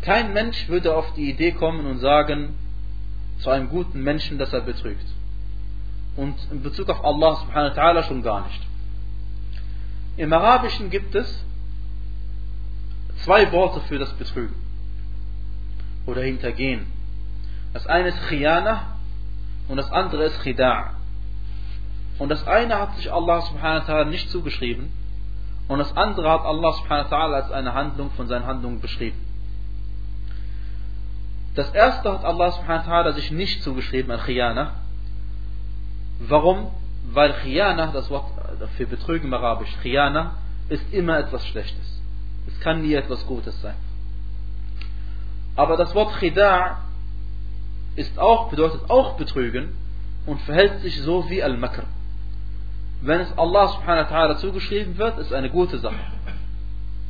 Kein 0.00 0.32
Mensch 0.32 0.68
würde 0.68 0.96
auf 0.96 1.12
die 1.14 1.30
Idee 1.30 1.52
kommen 1.52 1.86
und 1.86 1.98
sagen 1.98 2.54
zu 3.38 3.50
einem 3.50 3.68
guten 3.68 4.02
Menschen, 4.02 4.38
dass 4.38 4.52
er 4.52 4.60
betrügt. 4.60 5.06
Und 6.16 6.36
in 6.50 6.62
Bezug 6.62 6.88
auf 6.88 7.04
Allah 7.04 7.36
subhanahu 7.36 7.76
wa 7.76 7.82
ta'ala 7.82 8.02
schon 8.04 8.22
gar 8.22 8.46
nicht. 8.46 8.60
Im 10.16 10.32
Arabischen 10.32 10.90
gibt 10.90 11.14
es 11.14 11.44
zwei 13.24 13.50
Worte 13.52 13.80
für 13.82 13.98
das 13.98 14.12
Betrügen 14.12 14.54
oder 16.06 16.22
Hintergehen. 16.22 16.86
Das 17.72 17.86
eine 17.86 18.08
ist 18.08 18.28
Khiyana 18.28 18.96
und 19.68 19.76
das 19.76 19.90
andere 19.90 20.24
ist 20.24 20.40
Khida'. 20.40 20.90
Und 22.18 22.28
das 22.28 22.46
eine 22.46 22.78
hat 22.78 22.96
sich 22.96 23.12
Allah 23.12 23.40
subhanahu 23.42 23.88
wa 23.88 23.92
ta'ala 23.92 24.04
nicht 24.04 24.30
zugeschrieben 24.30 24.92
und 25.66 25.78
das 25.78 25.96
andere 25.96 26.30
hat 26.30 26.44
Allah 26.44 26.72
subhanahu 26.74 27.10
wa 27.10 27.16
ta'ala 27.16 27.34
als 27.34 27.50
eine 27.50 27.74
Handlung 27.74 28.10
von 28.12 28.28
seinen 28.28 28.46
Handlungen 28.46 28.80
beschrieben. 28.80 29.18
Das 31.54 31.70
erste 31.70 32.12
hat 32.12 32.24
Allah 32.24 32.52
subhanahu 32.52 32.86
wa 32.86 32.92
ta'ala 32.92 33.12
sich 33.12 33.30
nicht 33.30 33.62
zugeschrieben, 33.62 34.10
Al-Khiyana. 34.10 34.74
Warum? 36.20 36.70
Weil 37.12 37.32
Khiyana, 37.34 37.88
das 37.92 38.10
Wort 38.10 38.26
für 38.76 38.86
Betrügen 38.86 39.28
im 39.28 39.34
Arabisch, 39.34 39.74
Khiyana, 39.82 40.34
ist 40.68 40.92
immer 40.92 41.18
etwas 41.18 41.46
Schlechtes. 41.46 42.02
Es 42.46 42.58
kann 42.60 42.82
nie 42.82 42.94
etwas 42.94 43.26
Gutes 43.26 43.60
sein. 43.60 43.76
Aber 45.56 45.76
das 45.76 45.94
Wort 45.94 46.14
Khida' 46.18 46.78
ist 47.94 48.18
auch, 48.18 48.48
bedeutet 48.50 48.90
auch 48.90 49.16
Betrügen 49.16 49.74
und 50.26 50.40
verhält 50.42 50.80
sich 50.80 51.00
so 51.00 51.28
wie 51.30 51.42
Al-Makr 51.42 51.84
wenn 53.04 53.20
es 53.20 53.36
Allah 53.36 53.68
subhanahu 53.68 54.10
wa 54.10 54.16
ta'ala 54.16 54.36
zugeschrieben 54.38 54.96
wird, 54.96 55.18
ist 55.18 55.32
eine 55.32 55.50
gute 55.50 55.78
Sache. 55.78 56.00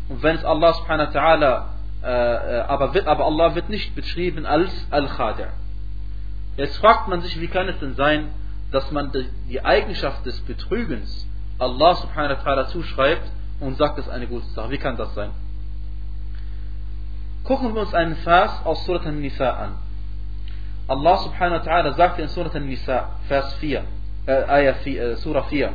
Und 0.09 0.23
wenn 0.23 0.37
es 0.37 0.45
Allah 0.45 0.73
subhanahu 0.75 1.15
wa 1.15 1.21
ta'ala, 1.21 1.59
äh, 1.59 1.74
aber, 2.04 2.94
wird, 2.94 3.08
aber 3.08 3.26
Allah 3.26 3.56
wird 3.56 3.70
nicht 3.70 3.96
beschrieben 3.96 4.46
als 4.46 4.72
Al-Khadi'. 4.90 5.48
Jetzt 6.56 6.78
fragt 6.78 7.08
man 7.08 7.22
sich, 7.22 7.40
wie 7.40 7.48
kann 7.48 7.68
es 7.68 7.80
denn 7.80 7.96
sein, 7.96 8.30
dass 8.72 8.92
man 8.92 9.12
die 9.50 9.64
Eigenschaft 9.64 10.26
des 10.26 10.40
Betrügens 10.42 11.28
Allah 11.58 11.96
subhanahu 11.96 12.38
wa 12.38 12.42
ta'ala 12.44 12.68
zuschreibt 12.68 13.30
und 13.60 13.78
sagt, 13.78 13.98
es 13.98 14.08
ist 14.08 14.12
eine 14.12 14.28
gute 14.28 14.46
Sache. 14.48 14.72
Wie 14.72 14.78
kann 14.78 14.96
das 14.96 15.14
sein? 15.14 15.32
Gucken 17.44 17.74
wir 17.74 17.82
uns 17.82 17.94
einen 17.94 18.16
Vers 18.18 18.66
aus 18.66 18.86
Surat 18.86 19.06
al-Nisa 19.06 19.50
an. 19.50 19.72
Allah 20.88 21.18
subhanahu 21.18 21.60
wa 21.60 21.72
ta'ala 21.72 21.94
sagt 21.96 22.20
in 22.20 22.28
Surat 22.30 22.56
al-Nisa, 22.56 23.10
Vers 23.28 23.54
4, 23.56 23.84
äh, 24.26 24.32
Ayah 24.32 24.74
4, 24.76 25.02
äh, 25.02 25.16
Surah 25.18 25.44
4, 25.44 25.74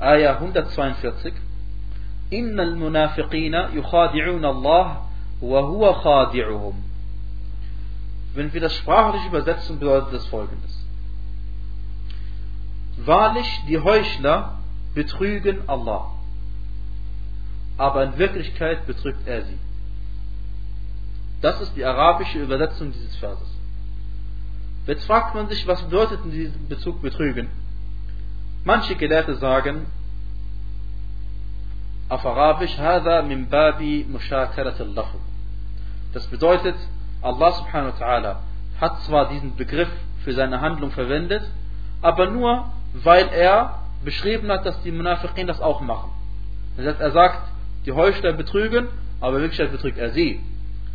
Ayah 0.00 0.36
142 0.38 1.32
إن 2.32 2.60
المنافقين 2.60 3.54
يخادعون 3.54 4.44
الله 4.44 4.96
وهو 5.42 5.92
خادعهم 5.92 6.74
Wenn 8.34 8.52
wir 8.54 8.60
das 8.62 8.74
sprachlich 8.76 9.26
übersetzen, 9.26 9.78
bedeutet 9.78 10.14
das 10.14 10.26
folgendes. 10.26 10.86
Wahrlich, 12.96 13.46
die 13.68 13.78
Heuchler 13.78 14.58
betrügen 14.94 15.68
Allah, 15.68 16.12
aber 17.76 18.04
in 18.04 18.16
Wirklichkeit 18.16 18.86
betrügt 18.86 19.26
er 19.26 19.42
sie. 19.42 19.58
Das 21.42 21.60
ist 21.60 21.76
die 21.76 21.84
arabische 21.84 22.38
Übersetzung 22.38 22.92
dieses 22.92 23.16
Verses. 23.16 23.48
Jetzt 24.86 25.04
fragt 25.04 25.34
man 25.34 25.48
sich, 25.48 25.66
was 25.66 25.82
bedeutet 25.82 26.24
in 26.24 26.30
diesem 26.30 26.68
Bezug 26.68 27.02
betrügen? 27.02 27.48
Manche 28.64 28.94
Gelehrte 28.96 29.36
sagen, 29.36 29.86
auf 32.08 32.26
Arabisch, 32.26 32.78
هذا 32.78 33.20
من 33.22 33.44
باب 33.46 33.82
مشاكرة 34.08 34.76
اللفظ. 34.80 35.20
Das 36.12 36.26
bedeutet, 36.26 36.76
Allah 37.22 37.52
subhanahu 37.52 37.92
wa 37.92 37.98
ta'ala 37.98 38.36
hat 38.80 39.00
zwar 39.02 39.28
diesen 39.28 39.56
Begriff 39.56 39.88
für 40.24 40.32
seine 40.32 40.60
Handlung 40.60 40.90
verwendet, 40.90 41.42
aber 42.02 42.28
nur, 42.30 42.66
weil 42.94 43.28
er 43.28 43.78
beschrieben 44.04 44.50
hat, 44.50 44.66
dass 44.66 44.82
die 44.82 44.90
Munafiqin 44.90 45.46
das 45.46 45.60
auch 45.60 45.80
machen. 45.80 46.10
Er 46.76 47.10
sagt, 47.12 47.42
die 47.86 47.92
Heuchler 47.92 48.32
betrügen, 48.32 48.88
aber 49.20 49.36
in 49.36 49.42
Wirklichkeit 49.42 49.72
betrügt 49.72 49.98
er 49.98 50.10
sie. 50.10 50.40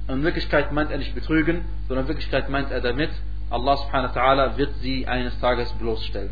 In 0.08 0.24
Wirklichkeit 0.24 0.72
meint 0.72 0.92
er 0.92 0.98
nicht 0.98 1.16
betrügen, 1.16 1.66
sondern 1.88 2.06
in 2.06 2.10
Wirklichkeit 2.10 2.50
meint 2.50 2.72
er 2.72 2.82
damit, 2.82 3.12
Allah 3.50 3.78
subhanahu 3.78 4.14
wa 4.14 4.22
ta'ala 4.22 4.58
wird 4.58 4.74
sie 4.82 5.08
eines 5.08 5.40
Tages 5.40 5.72
bloßstellen. 5.74 6.32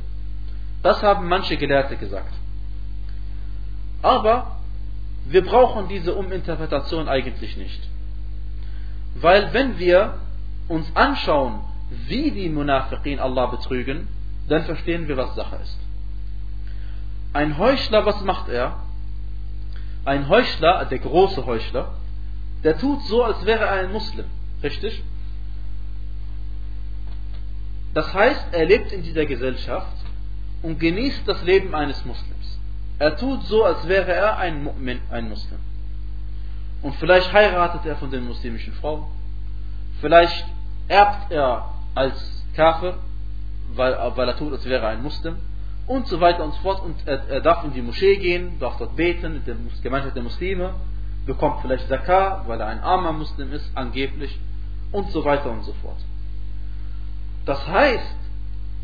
Das 0.84 1.02
haben 1.02 1.28
manche 1.28 1.58
Gelehrte 1.58 1.96
gesagt. 1.96 2.34
Aber 4.02 4.58
wir 5.27 5.45
brauchen 5.45 5.89
diese 5.89 6.15
Uminterpretation 6.15 7.09
eigentlich 7.09 7.57
nicht. 7.57 7.81
Weil 9.15 9.53
wenn 9.53 9.79
wir 9.79 10.15
uns 10.69 10.87
anschauen, 10.95 11.61
wie 12.07 12.31
die 12.31 12.49
Munafiqin 12.49 13.19
Allah 13.19 13.47
betrügen, 13.47 14.09
dann 14.49 14.65
verstehen 14.65 15.09
wir, 15.09 15.17
was 15.17 15.35
Sache 15.35 15.57
ist. 15.63 15.79
Ein 17.33 17.59
Heuchler, 17.59 18.05
was 18.07 18.21
macht 18.23 18.49
er? 18.49 18.77
Ein 20.05 20.29
Heuchler, 20.29 20.85
der 20.87 20.99
große 20.99 21.45
Heuchler, 21.47 21.95
der 22.65 22.79
tut 22.79 23.03
so, 23.05 23.23
als 23.23 23.45
wäre 23.45 23.65
er 23.65 23.73
ein 23.73 23.93
Muslim. 23.93 24.27
Richtig? 24.63 25.03
Das 27.95 28.13
heißt, 28.13 28.47
er 28.53 28.67
lebt 28.67 28.93
in 28.93 29.03
dieser 29.03 29.27
Gesellschaft 29.27 29.97
und 30.63 30.79
genießt 30.79 31.23
das 31.27 31.43
Leben 31.43 31.75
eines 31.75 32.05
Muslims. 32.05 32.60
Er 33.01 33.17
tut 33.17 33.43
so, 33.45 33.65
als 33.65 33.89
wäre 33.89 34.13
er 34.13 34.39
ein 34.39 34.69
ein 35.11 35.29
Muslim. 35.29 35.59
Und 36.83 36.95
vielleicht 36.97 37.33
heiratet 37.33 37.85
er 37.85 37.97
von 37.97 38.11
den 38.11 38.25
muslimischen 38.27 38.73
Frauen. 38.75 39.05
Vielleicht 40.01 40.47
erbt 40.87 41.33
er 41.33 41.71
als 41.97 42.45
Kafir, 42.55 42.99
weil, 43.75 43.93
weil 44.15 44.29
er 44.29 44.37
tut, 44.37 44.53
als 44.53 44.65
wäre 44.65 44.85
er 44.85 44.91
ein 44.91 45.03
Muslim. 45.03 45.37
Und 45.89 46.07
so 46.07 46.21
weiter 46.21 46.45
und 46.45 46.55
so 46.55 46.61
fort. 46.61 46.85
Und 46.85 46.97
er, 47.07 47.29
er 47.29 47.41
darf 47.41 47.65
in 47.65 47.73
die 47.73 47.83
Moschee 47.83 48.17
gehen, 48.17 48.61
darf 48.61 48.77
dort 48.79 48.95
beten 48.95 49.35
mit 49.35 49.47
der 49.47 49.57
Gemeinschaft 49.83 50.15
der 50.15 50.23
Muslime, 50.23 50.75
bekommt 51.27 51.63
vielleicht 51.63 51.89
Zakah, 51.89 52.45
weil 52.47 52.61
er 52.61 52.69
ein 52.69 52.81
armer 52.81 53.13
Muslim 53.13 53.53
ist, 53.53 53.69
angeblich. 53.75 54.39
Und 54.93 55.11
so 55.11 55.25
weiter 55.25 55.51
und 55.51 55.65
so 55.65 55.73
fort. 55.83 55.99
Das 57.45 57.67
heißt, 57.67 58.21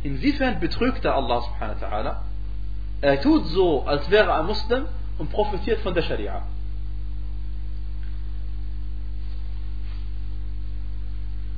Inwiefern 0.06 0.60
betrügt 0.60 1.04
er 1.04 1.16
Allah 1.16 1.40
subhanahu 1.42 1.80
wa 1.80 1.86
ta'ala? 1.86 2.16
Er 3.00 3.20
tut 3.20 3.46
so, 3.46 3.84
als 3.84 4.10
wäre 4.10 4.30
er 4.30 4.42
Muslim 4.42 4.86
und 5.18 5.30
profitiert 5.30 5.80
von 5.80 5.94
der 5.94 6.02
Scharia. 6.02 6.42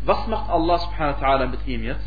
Was 0.05 0.27
macht 0.27 0.49
Allah 0.49 0.79
subhanahu 0.79 1.21
wa 1.21 1.27
ta'ala 1.27 1.47
mit 1.47 1.67
ihm 1.67 1.85
jetzt? 1.85 2.05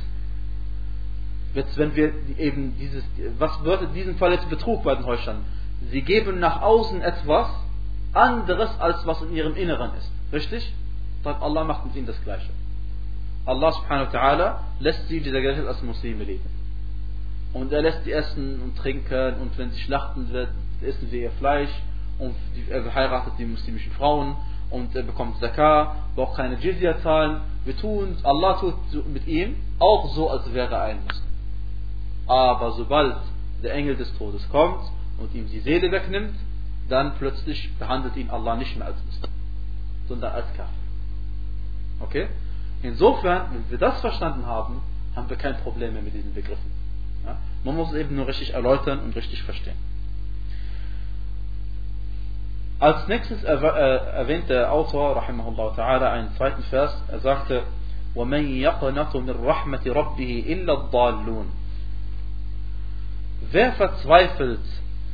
Jetzt, 1.53 1.77
wenn 1.77 1.95
wir 1.95 2.13
eben 2.37 2.75
dieses, 2.77 3.03
was 3.37 3.57
bedeutet 3.59 3.89
in 3.89 3.93
diesem 3.93 4.17
Fall 4.17 4.31
jetzt 4.31 4.49
Betrug 4.49 4.83
bei 4.83 4.95
den 4.95 5.05
Heuchlern? 5.05 5.45
Sie 5.89 6.01
geben 6.01 6.39
nach 6.39 6.61
außen 6.61 7.01
etwas 7.01 7.49
anderes, 8.13 8.69
als 8.79 9.05
was 9.05 9.21
in 9.21 9.35
ihrem 9.35 9.55
Inneren 9.55 9.91
ist. 9.97 10.09
Richtig? 10.31 10.73
Allah 11.23 11.63
macht 11.63 11.85
mit 11.85 11.95
ihnen 11.95 12.07
das 12.07 12.21
Gleiche. 12.23 12.49
Allah 13.45 13.71
subhanahu 13.71 14.13
wa 14.13 14.19
ta'ala 14.19 14.55
lässt 14.79 15.07
sie 15.07 15.19
dieser 15.19 15.41
Gesellschaft 15.41 15.67
als 15.67 15.81
Muslime 15.83 16.23
leben. 16.23 16.60
Und 17.53 17.71
er 17.71 17.81
lässt 17.81 18.03
sie 18.03 18.11
essen 18.11 18.61
und 18.61 18.77
trinken 18.77 19.35
und 19.41 19.57
wenn 19.57 19.71
sie 19.71 19.79
schlachten 19.79 20.29
wird, 20.29 20.49
essen 20.81 21.09
sie 21.09 21.21
ihr 21.21 21.31
Fleisch 21.31 21.71
und 22.17 22.35
er 22.69 22.93
heiratet 22.93 23.33
die 23.37 23.45
muslimischen 23.45 23.91
Frauen 23.93 24.35
und 24.69 24.95
er 24.95 25.03
bekommt 25.03 25.37
Zakah, 25.39 25.95
braucht 26.15 26.37
keine 26.37 26.55
Jizya 26.55 27.01
zahlen. 27.01 27.41
Wir 27.65 27.75
tun, 27.77 28.17
Allah 28.23 28.53
tut 28.59 28.75
mit 29.13 29.27
ihm 29.27 29.55
auch 29.79 30.13
so, 30.15 30.29
als 30.29 30.51
wäre 30.53 30.73
er 30.73 30.83
ein 30.83 31.03
Muslim. 31.03 31.27
Aber 32.27 32.71
sobald 32.71 33.17
der 33.61 33.73
Engel 33.73 33.97
des 33.97 34.15
Todes 34.17 34.47
kommt 34.49 34.83
und 35.17 35.33
ihm 35.35 35.47
die 35.49 35.59
Seele 35.59 35.91
wegnimmt, 35.91 36.35
dann 36.89 37.15
plötzlich 37.15 37.69
behandelt 37.77 38.15
ihn 38.15 38.29
Allah 38.29 38.55
nicht 38.55 38.77
mehr 38.77 38.87
als 38.87 38.97
Muslim, 39.05 39.31
sondern 40.07 40.33
als 40.33 40.47
Kafir. 40.53 40.73
Okay? 41.99 42.27
Insofern, 42.81 43.53
wenn 43.53 43.69
wir 43.69 43.77
das 43.77 43.99
verstanden 44.01 44.45
haben, 44.45 44.81
haben 45.15 45.29
wir 45.29 45.37
kein 45.37 45.57
Problem 45.57 45.93
mehr 45.93 46.01
mit 46.01 46.13
diesen 46.13 46.33
Begriffen. 46.33 46.80
Ja? 47.60 47.60
Man 47.64 47.76
muss 47.76 47.88
es 47.90 47.96
eben 47.96 48.14
nur 48.14 48.26
richtig 48.28 48.54
erläutern 48.54 49.00
und 49.00 49.16
richtig 49.16 49.42
verstehen. 49.42 49.76
Als 52.78 53.08
nächstes 53.08 53.42
äh, 53.42 53.54
erwähnt 53.54 54.50
der 54.50 54.70
Autor, 54.70 55.16
rahimahullah 55.16 55.74
ta'ala, 55.74 56.10
einen 56.12 56.30
zweiten 56.36 56.62
Vers. 56.64 56.94
Er 57.08 57.20
sagte, 57.20 57.62
وَمَنْ 58.14 58.56
يَقْنَطُ 58.58 59.14
مِنْ 59.14 59.44
رَحْمَةِ 59.44 59.84
رَبِّهِ 59.86 60.46
إِلَّا 60.46 60.72
الضَّالُّونَ 60.72 61.46
Wer 63.50 63.72
verzweifelt 63.72 64.60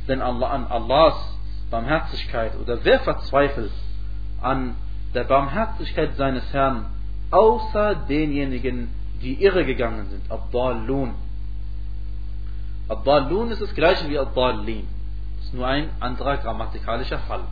denn 0.07 0.21
an 0.21 0.43
Allahs 0.43 1.37
Barmherzigkeit 1.71 2.53
oder 2.61 2.83
wer 2.83 2.99
verzweifelt 2.99 3.71
an 4.41 4.75
der 5.13 5.23
Barmherzigkeit 5.23 6.15
seines 6.15 6.51
Herrn, 6.53 6.85
außer 7.31 7.95
denjenigen, 7.95 8.89
die 9.21 9.41
irregegangen 9.41 10.05
sind, 10.07 10.29
Abdallun. 10.29 11.15
Abdallun 12.88 13.50
ist 13.50 13.60
das 13.60 13.74
gleiche 13.74 14.08
wie 14.08 14.18
Abdallin. 14.18 14.86
Ist 15.42 15.54
nur 15.54 15.66
ein 15.66 15.90
anderer 16.00 16.38
grammatikalischer 16.38 17.18
Fall. 17.20 17.42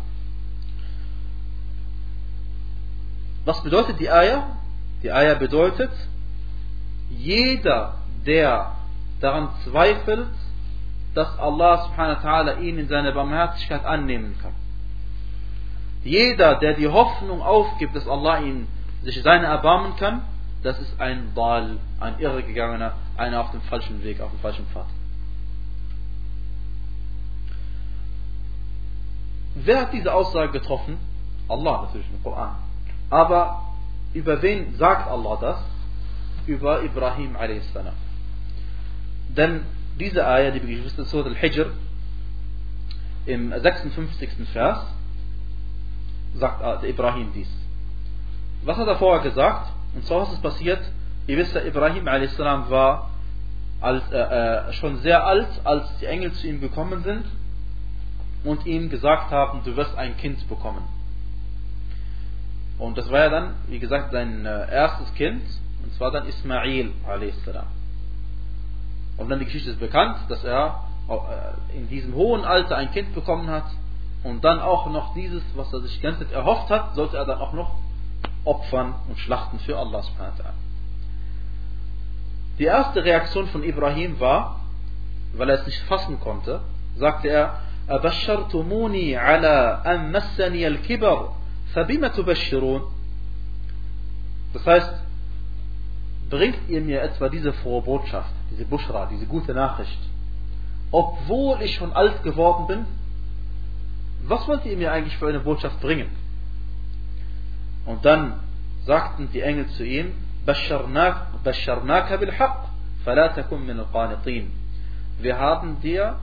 Was 3.45 3.63
bedeutet 3.63 4.01
die 4.01 4.11
Eier? 4.11 4.57
Die 5.03 5.13
Eier 5.13 5.37
bedeutet, 5.37 5.91
jeder, 7.11 7.95
der 8.27 8.73
daran 9.21 9.51
zweifelt, 9.65 10.29
dass 11.15 11.39
Allah 11.39 11.85
subhanahu 11.85 12.23
wa 12.23 12.29
ta'ala 12.29 12.59
ihn 12.59 12.79
in 12.79 12.89
seiner 12.89 13.13
Barmherzigkeit 13.13 13.85
annehmen 13.85 14.37
kann. 14.43 14.53
Jeder, 16.03 16.57
der 16.57 16.75
die 16.75 16.89
Hoffnung 16.89 17.41
aufgibt, 17.43 17.95
dass 17.95 18.07
Allah 18.07 18.41
ihn 18.41 18.69
sich 19.03 19.23
seine 19.23 19.47
erbarmen 19.47 19.97
kann, 19.97 20.23
das 20.63 20.79
ist 20.81 21.01
ein 21.01 21.33
Dal, 21.35 21.79
ein 22.01 22.19
Irregegangener, 22.19 22.95
einer 23.17 23.41
auf 23.41 23.51
dem 23.53 23.63
falschen 23.63 24.03
Weg, 24.03 24.21
auf 24.21 24.31
dem 24.31 24.41
falschen 24.41 24.67
Pfad. 24.67 24.87
Wer 29.57 29.81
hat 29.81 29.93
diese 29.93 30.13
Aussage 30.13 30.53
getroffen? 30.53 30.99
Allah 31.49 31.83
natürlich 31.83 32.07
im 32.13 32.23
Koran. 32.23 32.57
Aber 33.09 33.63
über 34.13 34.43
wen 34.43 34.77
sagt 34.77 35.09
Allah 35.09 35.39
das? 35.41 35.59
Über 36.47 36.83
Ibrahim 36.83 37.37
a.s. 37.37 37.73
Denn 39.29 39.65
diese 39.99 40.27
Ayah, 40.27 40.51
die 40.51 40.67
wir 40.67 40.85
wissen, 40.85 41.05
Surah 41.07 41.29
Al-Hijr, 41.29 41.71
im 43.25 43.53
56. 43.59 44.31
Vers, 44.53 44.79
sagt 46.35 46.85
Ibrahim 46.85 47.33
dies. 47.35 47.49
Was 48.63 48.77
hat 48.77 48.87
er 48.87 48.97
vorher 48.97 49.23
gesagt? 49.23 49.73
Und 49.95 50.05
zwar 50.05 50.31
ist 50.31 50.43
passiert? 50.43 50.81
Ihr 51.27 51.39
wisst 51.39 51.55
ja, 51.55 51.63
Ibrahim 51.63 52.07
a.s. 52.07 52.39
war 52.39 53.11
als, 53.81 54.03
äh, 54.13 54.19
äh, 54.19 54.73
schon 54.75 54.99
sehr 54.99 55.25
alt, 55.25 55.49
als 55.65 55.99
die 55.99 56.07
Engel 56.07 56.33
zu 56.33 56.47
ihm 56.47 56.61
gekommen 56.61 57.03
sind 57.03 57.25
und 58.47 58.67
ihm 58.67 58.91
gesagt 58.91 59.31
haben, 59.31 59.63
du 59.65 59.77
wirst 59.77 59.97
ein 59.97 60.17
Kind 60.17 60.49
bekommen. 60.49 60.83
Und 62.79 62.99
das 62.99 63.11
war 63.11 63.21
ja 63.21 63.31
dann, 63.31 63.55
wie 63.69 63.79
gesagt, 63.79 64.13
sein 64.13 64.45
äh, 64.45 64.73
erstes 64.73 65.13
Kind, 65.15 65.43
und 65.83 65.93
zwar 65.95 66.11
dann 66.11 66.27
Ismail 66.27 66.93
a.s. 67.07 67.35
Und 69.17 69.31
dann 69.31 69.39
die 69.39 69.47
Geschichte 69.47 69.71
ist 69.71 69.81
bekannt, 69.81 70.19
dass 70.29 70.45
er 70.45 70.85
äh, 71.09 71.77
in 71.77 71.89
diesem 71.89 72.15
hohen 72.15 72.45
Alter 72.45 72.77
ein 72.77 72.91
Kind 72.93 73.15
bekommen 73.15 73.49
hat 73.49 73.67
und 74.25 74.45
dann 74.45 74.61
auch 74.61 74.91
noch 74.91 75.15
dieses, 75.15 75.43
was 75.55 75.73
er 75.73 75.81
sich 75.81 75.97
die 75.97 76.03
ganze 76.03 76.21
Zeit 76.21 76.33
erhofft 76.33 76.69
hat, 76.71 76.95
sollte 76.95 77.17
er 77.17 77.25
dann 77.25 77.39
auch 77.39 77.53
noch 77.53 77.77
opfern 78.45 78.95
und 79.09 79.19
schlachten 79.19 79.59
für 79.61 79.79
Allah 79.79 80.03
subhanahu 80.03 80.39
wa 80.39 80.45
ta'ala. 80.45 80.53
Die 82.59 82.65
erste 82.65 83.05
Reaktion 83.05 83.49
von 83.49 83.63
Ibrahim 83.63 84.19
war, 84.21 84.61
weil 85.35 85.51
er 85.51 85.61
es 85.61 85.67
nicht 85.67 85.81
fassen 85.83 86.19
konnte, 86.21 86.61
sagte 86.97 87.29
er, 87.29 87.61
أبشرتموني 87.90 89.18
على 89.18 89.82
أن 89.86 90.12
مسني 90.12 90.68
الكبر 90.68 91.34
فبما 91.74 92.08
تبشرون 92.08 92.82
Das 94.54 94.66
heißt, 94.66 94.94
bringt 96.30 96.68
ihr 96.68 96.82
mir 96.82 97.02
etwa 97.02 97.30
diese 97.30 97.54
frohe 97.54 97.82
Botschaft, 97.82 98.34
diese 98.52 98.66
Bushra, 98.66 99.08
diese 99.10 99.26
gute 99.26 99.54
Nachricht, 99.54 100.00
obwohl 100.92 101.62
ich 101.62 101.76
schon 101.76 101.94
alt 101.94 102.22
geworden 102.24 102.68
bin? 102.68 102.86
Was 104.28 104.46
wollt 104.48 104.66
ihr 104.66 104.76
mir 104.76 104.92
eigentlich 104.92 105.18
für 105.18 105.30
eine 105.30 105.40
Botschaft 105.40 105.80
bringen? 105.80 106.10
Und 107.86 108.04
dann 108.06 108.34
sagten 108.86 109.30
die 109.34 109.42
Engel 109.42 109.68
zu 109.68 109.86
ihm, 109.86 110.14
بشرناك 111.46 112.14
بالحق 112.14 112.66
فلا 113.06 113.28
تكن 113.28 113.62
من 113.62 113.80
القانطين. 113.80 114.50
Wir 115.22 115.38
haben 115.40 115.80
dir 115.82 116.16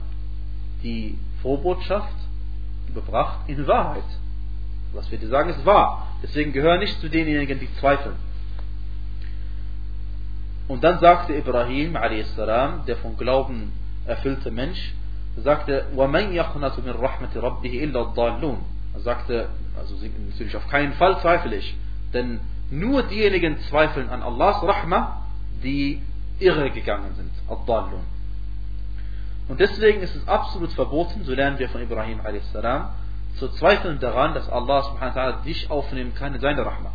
die 0.83 1.17
Vorbotschaft 1.43 2.15
gebracht 2.93 3.39
in 3.47 3.67
Wahrheit. 3.67 4.03
Was 4.93 5.09
wir 5.11 5.19
dir 5.19 5.27
sagen, 5.27 5.49
ist 5.49 5.65
wahr. 5.65 6.07
Deswegen 6.23 6.51
gehören 6.51 6.79
nicht 6.79 6.99
zu 6.99 7.09
denjenigen, 7.09 7.59
die 7.59 7.73
zweifeln. 7.75 8.15
Und 10.67 10.83
dann 10.83 10.99
sagte 10.99 11.33
Ibrahim 11.35 11.95
a.s., 11.95 12.35
der 12.35 12.97
von 13.01 13.17
Glauben 13.17 13.71
erfüllte 14.05 14.51
Mensch, 14.51 14.93
sagte, 15.37 15.85
وَمَنْ 15.95 16.33
يَقْنَةُ 16.33 16.81
مِنْ 16.81 16.95
رَحْمَةِ 16.99 17.35
رَبِّهِ 17.35 17.83
إِلَّا 17.83 18.13
الضَّالُّونَ 18.13 18.57
Er 18.93 18.99
sagte, 18.99 19.49
also 19.77 19.95
natürlich 20.29 20.55
auf 20.57 20.67
keinen 20.67 20.93
Fall 20.93 21.19
zweifle 21.21 21.55
ich, 21.55 21.75
denn 22.13 22.39
nur 22.71 23.03
diejenigen 23.03 23.59
zweifeln 23.69 24.09
an 24.09 24.21
Allahs 24.21 24.61
Rahmah, 24.61 25.25
die 25.63 26.01
irre 26.39 26.69
gegangen 26.71 27.13
sind, 27.15 27.31
ad-dallun. 27.47 28.03
Und 29.48 29.60
deswegen 29.60 30.00
ist 30.00 30.14
es 30.14 30.26
absolut 30.26 30.72
verboten, 30.72 31.24
so 31.24 31.34
lernen 31.34 31.58
wir 31.58 31.68
von 31.68 31.82
Ibrahim 31.82 32.20
a.s., 32.20 32.52
zu 33.38 33.48
zweifeln 33.48 33.98
daran, 33.98 34.34
dass 34.34 34.48
Allah 34.48 34.82
subhanahu 34.82 35.42
dich 35.44 35.70
aufnehmen 35.70 36.14
kann 36.14 36.34
in 36.34 36.40
seine 36.40 36.64
Rahmah. 36.64 36.92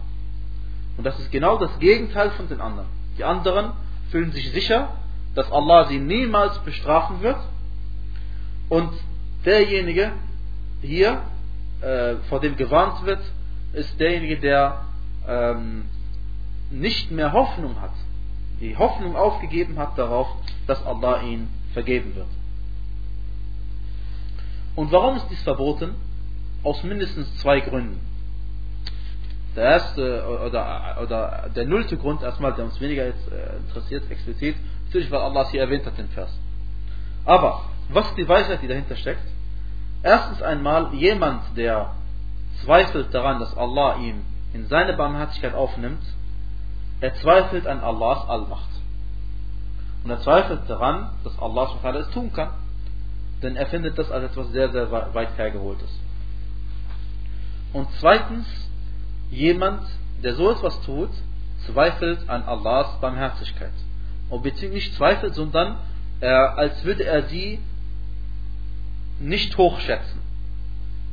Und 0.97 1.03
das 1.03 1.19
ist 1.19 1.31
genau 1.31 1.57
das 1.57 1.77
Gegenteil 1.79 2.31
von 2.31 2.47
den 2.47 2.61
anderen. 2.61 2.87
Die 3.17 3.23
anderen 3.23 3.73
fühlen 4.09 4.31
sich 4.31 4.51
sicher, 4.51 4.89
dass 5.35 5.51
Allah 5.51 5.87
sie 5.87 5.99
niemals 5.99 6.57
bestrafen 6.59 7.21
wird. 7.21 7.39
Und 8.69 8.91
derjenige 9.45 10.11
hier, 10.81 11.21
äh, 11.81 12.15
vor 12.29 12.39
dem 12.39 12.55
gewarnt 12.55 13.05
wird, 13.05 13.21
ist 13.73 13.99
derjenige, 13.99 14.39
der 14.39 14.85
ähm, 15.27 15.85
nicht 16.71 17.11
mehr 17.11 17.33
Hoffnung 17.33 17.79
hat, 17.81 17.93
die 18.61 18.77
Hoffnung 18.77 19.15
aufgegeben 19.15 19.77
hat 19.77 19.97
darauf, 19.97 20.27
dass 20.67 20.85
Allah 20.85 21.21
ihn 21.21 21.49
vergeben 21.73 22.15
wird. 22.15 22.27
Und 24.79 24.93
warum 24.93 25.17
ist 25.17 25.27
dies 25.29 25.41
verboten? 25.41 25.93
Aus 26.63 26.83
mindestens 26.83 27.37
zwei 27.39 27.59
Gründen. 27.59 27.99
Der 29.53 29.65
erste 29.65 30.25
oder, 30.25 30.97
oder 31.03 31.49
der 31.53 31.65
nullte 31.65 31.97
Grund 31.97 32.23
erstmal, 32.23 32.53
der 32.53 32.63
uns 32.63 32.79
weniger 32.79 33.05
jetzt 33.05 33.29
äh, 33.29 33.57
interessiert, 33.57 34.09
explizit, 34.09 34.55
natürlich, 34.85 35.11
weil 35.11 35.19
Allah 35.19 35.41
es 35.41 35.49
hier 35.49 35.59
erwähnt 35.59 35.85
hat, 35.85 35.97
den 35.97 36.07
Vers. 36.07 36.31
Aber, 37.25 37.63
was 37.89 38.07
ist 38.07 38.17
die 38.17 38.29
Weisheit, 38.29 38.61
die 38.61 38.69
dahinter 38.69 38.95
steckt? 38.95 39.27
Erstens 40.01 40.41
einmal, 40.41 40.93
jemand, 40.93 41.57
der 41.57 41.91
zweifelt 42.63 43.13
daran, 43.13 43.41
dass 43.41 43.57
Allah 43.57 43.97
ihm 43.97 44.21
in 44.53 44.65
seine 44.67 44.93
Barmherzigkeit 44.93 45.55
aufnimmt, 45.55 46.03
er 47.01 47.15
zweifelt 47.15 47.67
an 47.67 47.81
Allahs 47.81 48.29
Allmacht. 48.29 48.69
Und 50.05 50.09
er 50.09 50.21
zweifelt 50.21 50.69
daran, 50.69 51.09
dass 51.25 51.37
Allah 51.37 51.67
es 51.99 52.09
tun 52.11 52.31
kann. 52.31 52.51
Denn 53.41 53.55
er 53.55 53.67
findet 53.67 53.97
das 53.97 54.11
als 54.11 54.31
etwas 54.31 54.49
sehr, 54.51 54.69
sehr 54.69 54.91
weit 54.91 55.37
hergeholtes. 55.37 55.89
Und 57.71 57.87
zweitens, 57.99 58.45
jemand, 59.29 59.81
der 60.23 60.35
so 60.35 60.51
etwas 60.51 60.81
tut, 60.81 61.09
zweifelt 61.65 62.27
an 62.27 62.43
Allahs 62.43 62.99
Barmherzigkeit. 62.99 63.71
Und 64.29 64.43
beziehungsweise 64.43 64.73
nicht 64.73 64.95
zweifelt, 64.95 65.35
sondern 65.35 65.77
er, 66.19 66.57
als 66.57 66.83
würde 66.83 67.05
er 67.05 67.23
sie 67.23 67.59
nicht 69.19 69.57
hochschätzen. 69.57 70.19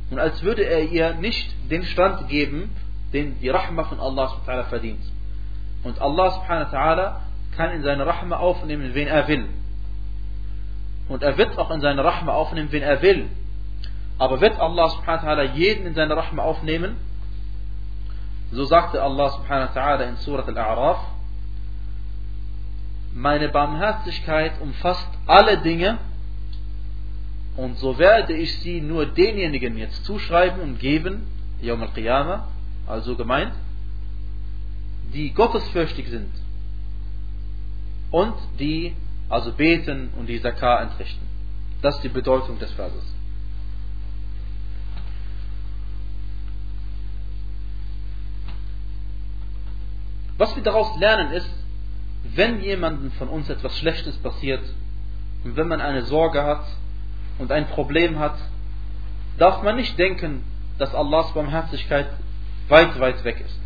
Und 0.09 0.19
als 0.19 0.41
würde 0.43 0.63
er 0.63 0.83
ihr 0.83 1.13
nicht 1.15 1.53
den 1.69 1.83
Stand 1.83 2.27
geben, 2.29 2.69
den 3.13 3.39
die 3.39 3.49
Rahma 3.49 3.83
von 3.85 3.99
Allah 3.99 4.63
verdient. 4.69 5.03
Und 5.83 5.99
Allah 6.01 6.43
kann 7.55 7.71
in 7.71 7.83
seine 7.83 8.05
Rahma 8.05 8.37
aufnehmen, 8.37 8.93
wen 8.93 9.07
er 9.07 9.27
will. 9.27 9.47
Und 11.09 11.23
er 11.23 11.37
wird 11.37 11.57
auch 11.57 11.71
in 11.71 11.81
seine 11.81 12.03
Rahma 12.03 12.33
aufnehmen, 12.33 12.69
wen 12.71 12.83
er 12.83 13.01
will. 13.01 13.29
Aber 14.17 14.41
wird 14.41 14.59
Allah 14.59 14.89
subhanahu 14.89 15.25
wa 15.25 15.33
ta'ala 15.33 15.53
jeden 15.53 15.85
in 15.85 15.93
seine 15.93 16.17
Rahma 16.17 16.43
aufnehmen? 16.43 16.97
So 18.51 18.65
sagte 18.65 19.01
Allah 19.01 19.29
subhanahu 19.29 19.75
wa 19.75 19.81
ta'ala 19.81 20.09
in 20.09 20.17
Surat 20.17 20.47
Al-A'raf, 20.47 20.97
meine 23.13 23.49
Barmherzigkeit 23.49 24.59
umfasst 24.61 25.07
alle 25.25 25.57
Dinge 25.57 25.97
und 27.57 27.77
so 27.77 27.97
werde 27.97 28.33
ich 28.33 28.59
sie 28.59 28.81
nur 28.81 29.07
denjenigen 29.07 29.77
jetzt 29.77 30.05
zuschreiben 30.05 30.61
und 30.61 30.79
geben, 30.79 31.27
Yawm 31.59 31.81
al-Qiyamah, 31.81 32.47
also 32.85 33.15
gemeint, 33.15 33.53
die 35.13 35.33
gottesfürchtig 35.33 36.07
sind 36.09 36.31
und 38.11 38.35
die 38.59 38.95
also 39.29 39.51
beten 39.51 40.09
und 40.17 40.27
die 40.27 40.41
Zakah 40.41 40.81
entrichten. 40.81 41.25
Das 41.81 41.95
ist 41.95 42.03
die 42.03 42.09
Bedeutung 42.09 42.59
des 42.59 42.71
Verses. 42.73 43.03
Was 50.37 50.55
wir 50.55 50.63
daraus 50.63 50.97
lernen 50.99 51.31
ist, 51.31 51.49
wenn 52.35 52.61
jemandem 52.61 53.11
von 53.13 53.27
uns 53.27 53.49
etwas 53.49 53.77
Schlechtes 53.77 54.17
passiert 54.17 54.61
und 55.43 55.55
wenn 55.55 55.67
man 55.67 55.81
eine 55.81 56.03
Sorge 56.03 56.43
hat 56.43 56.65
und 57.39 57.51
ein 57.51 57.67
Problem 57.67 58.19
hat, 58.19 58.37
darf 59.37 59.63
man 59.63 59.75
nicht 59.75 59.97
denken, 59.97 60.43
dass 60.77 60.93
Allahs 60.93 61.33
Barmherzigkeit 61.33 62.07
weit, 62.69 62.99
weit 62.99 63.23
weg 63.23 63.41
ist. 63.43 63.59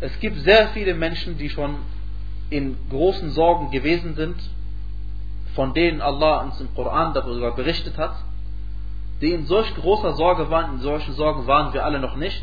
Es 0.00 0.18
gibt 0.20 0.38
sehr 0.40 0.68
viele 0.68 0.94
Menschen, 0.94 1.36
die 1.38 1.50
schon 1.50 1.76
in 2.50 2.76
großen 2.90 3.30
Sorgen 3.30 3.70
gewesen 3.70 4.14
sind, 4.14 4.36
von 5.54 5.72
denen 5.74 6.00
Allah 6.00 6.42
uns 6.42 6.60
im 6.60 6.74
Koran 6.74 7.14
darüber 7.14 7.52
berichtet 7.52 7.96
hat, 7.96 8.16
die 9.20 9.32
in 9.32 9.46
solch 9.46 9.74
großer 9.74 10.14
Sorge 10.14 10.50
waren, 10.50 10.74
in 10.74 10.80
solchen 10.80 11.14
Sorgen 11.14 11.46
waren 11.46 11.72
wir 11.72 11.84
alle 11.84 12.00
noch 12.00 12.16
nicht. 12.16 12.42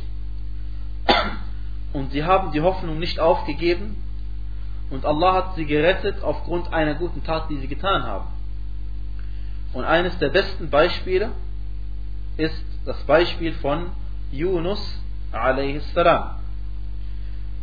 Und 1.93 2.11
sie 2.11 2.23
haben 2.23 2.51
die 2.51 2.61
Hoffnung 2.61 2.99
nicht 2.99 3.19
aufgegeben 3.19 3.97
und 4.89 5.05
Allah 5.05 5.33
hat 5.33 5.55
sie 5.55 5.65
gerettet 5.65 6.21
aufgrund 6.23 6.71
einer 6.73 6.95
guten 6.95 7.23
Tat, 7.23 7.49
die 7.49 7.57
sie 7.57 7.67
getan 7.67 8.03
haben. 8.03 8.27
Und 9.73 9.85
eines 9.85 10.17
der 10.19 10.29
besten 10.29 10.69
Beispiele 10.69 11.31
ist 12.37 12.63
das 12.85 13.01
Beispiel 13.03 13.53
von 13.53 13.87
Yunus 14.31 14.79
a.s. 15.31 15.83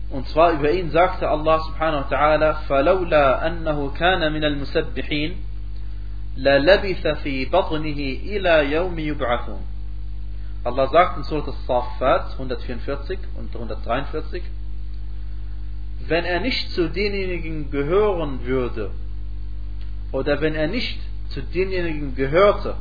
Und 0.09 0.27
zwar 0.27 0.51
über 0.51 0.71
ihn 0.71 0.91
sagte 0.91 1.27
Allah 1.27 1.59
subhanahu 1.59 2.03
wa 2.03 2.09
ta'ala, 2.09 2.53
فَلَوْلَا 2.67 3.47
أَنَّهُ 3.47 3.93
كَانَ 3.93 4.31
مِنَ 4.31 4.43
الْمُسَبِّحِينَ 4.43 5.35
لَلَبِثَ 6.37 7.07
فِي 7.23 7.45
بَطْنِهِ 7.45 8.21
إِلَى 8.23 8.71
يَوْمِ 8.71 8.99
يُبْعَثُونَ 8.99 9.61
Allah 10.65 10.87
sagt 10.89 11.17
in 11.17 11.23
Surat 11.23 11.47
As-Saffat 11.47 12.33
144 12.33 13.19
und 13.37 13.53
143, 13.53 14.43
wenn 16.07 16.23
er 16.25 16.39
nicht 16.39 16.71
zu 16.71 16.89
denjenigen 16.89 17.69
gehören 17.69 18.45
würde, 18.45 18.91
oder 20.11 20.39
wenn 20.41 20.55
er 20.55 20.67
nicht 20.67 20.99
zu 21.29 21.41
denjenigen 21.41 22.15
gehörte, 22.15 22.75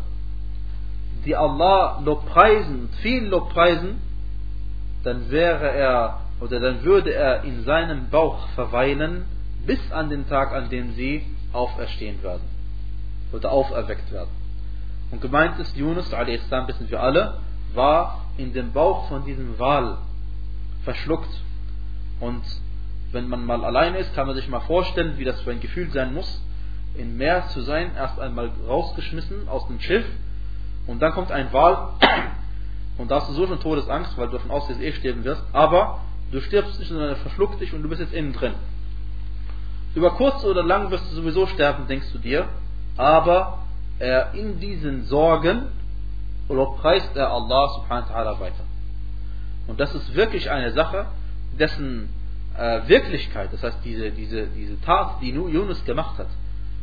die 1.24 1.34
Allah 1.34 2.00
Lobpreisen, 2.04 2.88
viel 3.00 3.24
Lobpreisen, 3.24 4.00
dann 5.02 5.30
wäre 5.30 5.70
er 5.72 6.20
oder 6.39 6.59
dann 6.59 6.83
würde 6.83 7.13
er 7.13 7.43
in 7.43 7.63
seinem 7.63 8.09
Bauch 8.09 8.47
verweilen 8.49 9.25
bis 9.65 9.79
an 9.91 10.09
den 10.09 10.27
Tag, 10.27 10.53
an 10.53 10.69
dem 10.69 10.93
sie 10.93 11.25
auferstehen 11.53 12.21
werden 12.23 12.43
oder 13.31 13.51
auferweckt 13.51 14.11
werden. 14.11 14.29
Und 15.11 15.21
gemeint 15.21 15.59
ist 15.59 15.75
Yunus, 15.75 16.13
a.s. 16.13 16.51
wissen 16.67 16.89
wir 16.89 17.01
alle, 17.01 17.39
war 17.73 18.25
in 18.37 18.53
dem 18.53 18.71
Bauch 18.71 19.07
von 19.07 19.25
diesem 19.25 19.57
Wal 19.59 19.97
verschluckt. 20.83 21.29
Und 22.19 22.43
wenn 23.11 23.27
man 23.27 23.45
mal 23.45 23.63
alleine 23.63 23.97
ist, 23.97 24.13
kann 24.13 24.27
man 24.27 24.35
sich 24.35 24.47
mal 24.47 24.59
vorstellen, 24.61 25.17
wie 25.17 25.23
das 25.23 25.39
für 25.41 25.51
ein 25.51 25.59
Gefühl 25.59 25.89
sein 25.91 26.13
muss, 26.13 26.41
im 26.95 27.17
Meer 27.17 27.47
zu 27.49 27.61
sein, 27.61 27.91
erst 27.95 28.19
einmal 28.19 28.51
rausgeschmissen 28.67 29.47
aus 29.47 29.67
dem 29.67 29.79
Schiff 29.79 30.05
und 30.87 30.99
dann 31.01 31.11
kommt 31.11 31.31
ein 31.31 31.51
Wal 31.53 31.89
und 32.97 33.11
da 33.11 33.17
hast 33.17 33.29
du 33.29 33.33
so 33.33 33.45
schon 33.45 33.59
Todesangst, 33.59 34.17
weil 34.17 34.27
du 34.27 34.33
davon 34.33 34.51
ausgehst, 34.51 34.79
dass 34.79 34.85
du 34.85 34.91
eh 34.91 34.93
sterben 34.93 35.23
wirst, 35.23 35.43
aber 35.53 35.99
du 36.31 36.41
stirbst 36.41 36.79
nicht, 36.79 36.89
sondern 36.89 37.09
er 37.09 37.15
verschluckt 37.17 37.59
dich 37.61 37.73
und 37.73 37.83
du 37.83 37.89
bist 37.89 38.01
jetzt 38.01 38.13
innen 38.13 38.33
drin. 38.33 38.53
Über 39.95 40.11
kurz 40.11 40.43
oder 40.43 40.63
lang 40.63 40.91
wirst 40.91 41.09
du 41.11 41.15
sowieso 41.15 41.47
sterben, 41.47 41.87
denkst 41.87 42.11
du 42.13 42.19
dir, 42.19 42.47
aber 42.97 43.59
er 43.99 44.33
in 44.33 44.59
diesen 44.59 45.05
Sorgen 45.05 45.63
preist 46.47 47.15
er 47.15 47.31
Allah 47.31 47.69
subhanahu 47.75 48.09
wa 48.09 48.15
ta'ala 48.15 48.39
weiter. 48.39 48.63
Und 49.67 49.79
das 49.79 49.93
ist 49.93 50.15
wirklich 50.15 50.49
eine 50.49 50.71
Sache, 50.71 51.07
dessen 51.59 52.09
äh, 52.57 52.87
Wirklichkeit, 52.87 53.51
das 53.51 53.63
heißt 53.63 53.79
diese, 53.83 54.11
diese, 54.11 54.47
diese 54.47 54.79
Tat, 54.81 55.21
die 55.21 55.31
Yunus 55.31 55.83
gemacht 55.85 56.17
hat, 56.17 56.29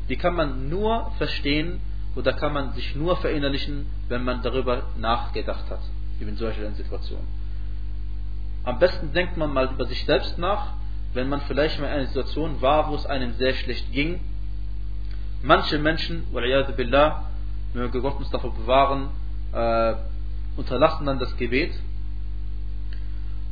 die 0.08 0.16
kann 0.16 0.34
man 0.34 0.68
nur 0.68 1.10
verstehen 1.18 1.80
oder 2.14 2.32
kann 2.32 2.52
man 2.52 2.72
sich 2.74 2.94
nur 2.94 3.16
verinnerlichen, 3.16 3.86
wenn 4.08 4.22
man 4.22 4.42
darüber 4.42 4.82
nachgedacht 4.98 5.70
hat, 5.70 5.80
in 6.20 6.36
solchen 6.36 6.74
Situationen. 6.74 7.26
Am 8.64 8.78
besten 8.78 9.12
denkt 9.12 9.36
man 9.36 9.52
mal 9.52 9.70
über 9.70 9.84
sich 9.84 10.04
selbst 10.04 10.38
nach, 10.38 10.72
wenn 11.12 11.28
man 11.28 11.42
vielleicht 11.42 11.78
mal 11.80 11.86
in 11.86 11.92
einer 11.92 12.06
Situation 12.06 12.60
war, 12.60 12.90
wo 12.90 12.94
es 12.94 13.06
einem 13.06 13.34
sehr 13.34 13.54
schlecht 13.54 13.92
ging. 13.92 14.20
Manche 15.42 15.78
Menschen, 15.78 16.24
billah, 16.32 17.24
möge 17.74 18.00
Gott 18.00 18.18
uns 18.18 18.30
davor 18.30 18.54
bewahren, 18.54 19.10
äh, 19.52 19.94
unterlassen 20.56 21.06
dann 21.06 21.18
das 21.18 21.36
Gebet 21.36 21.72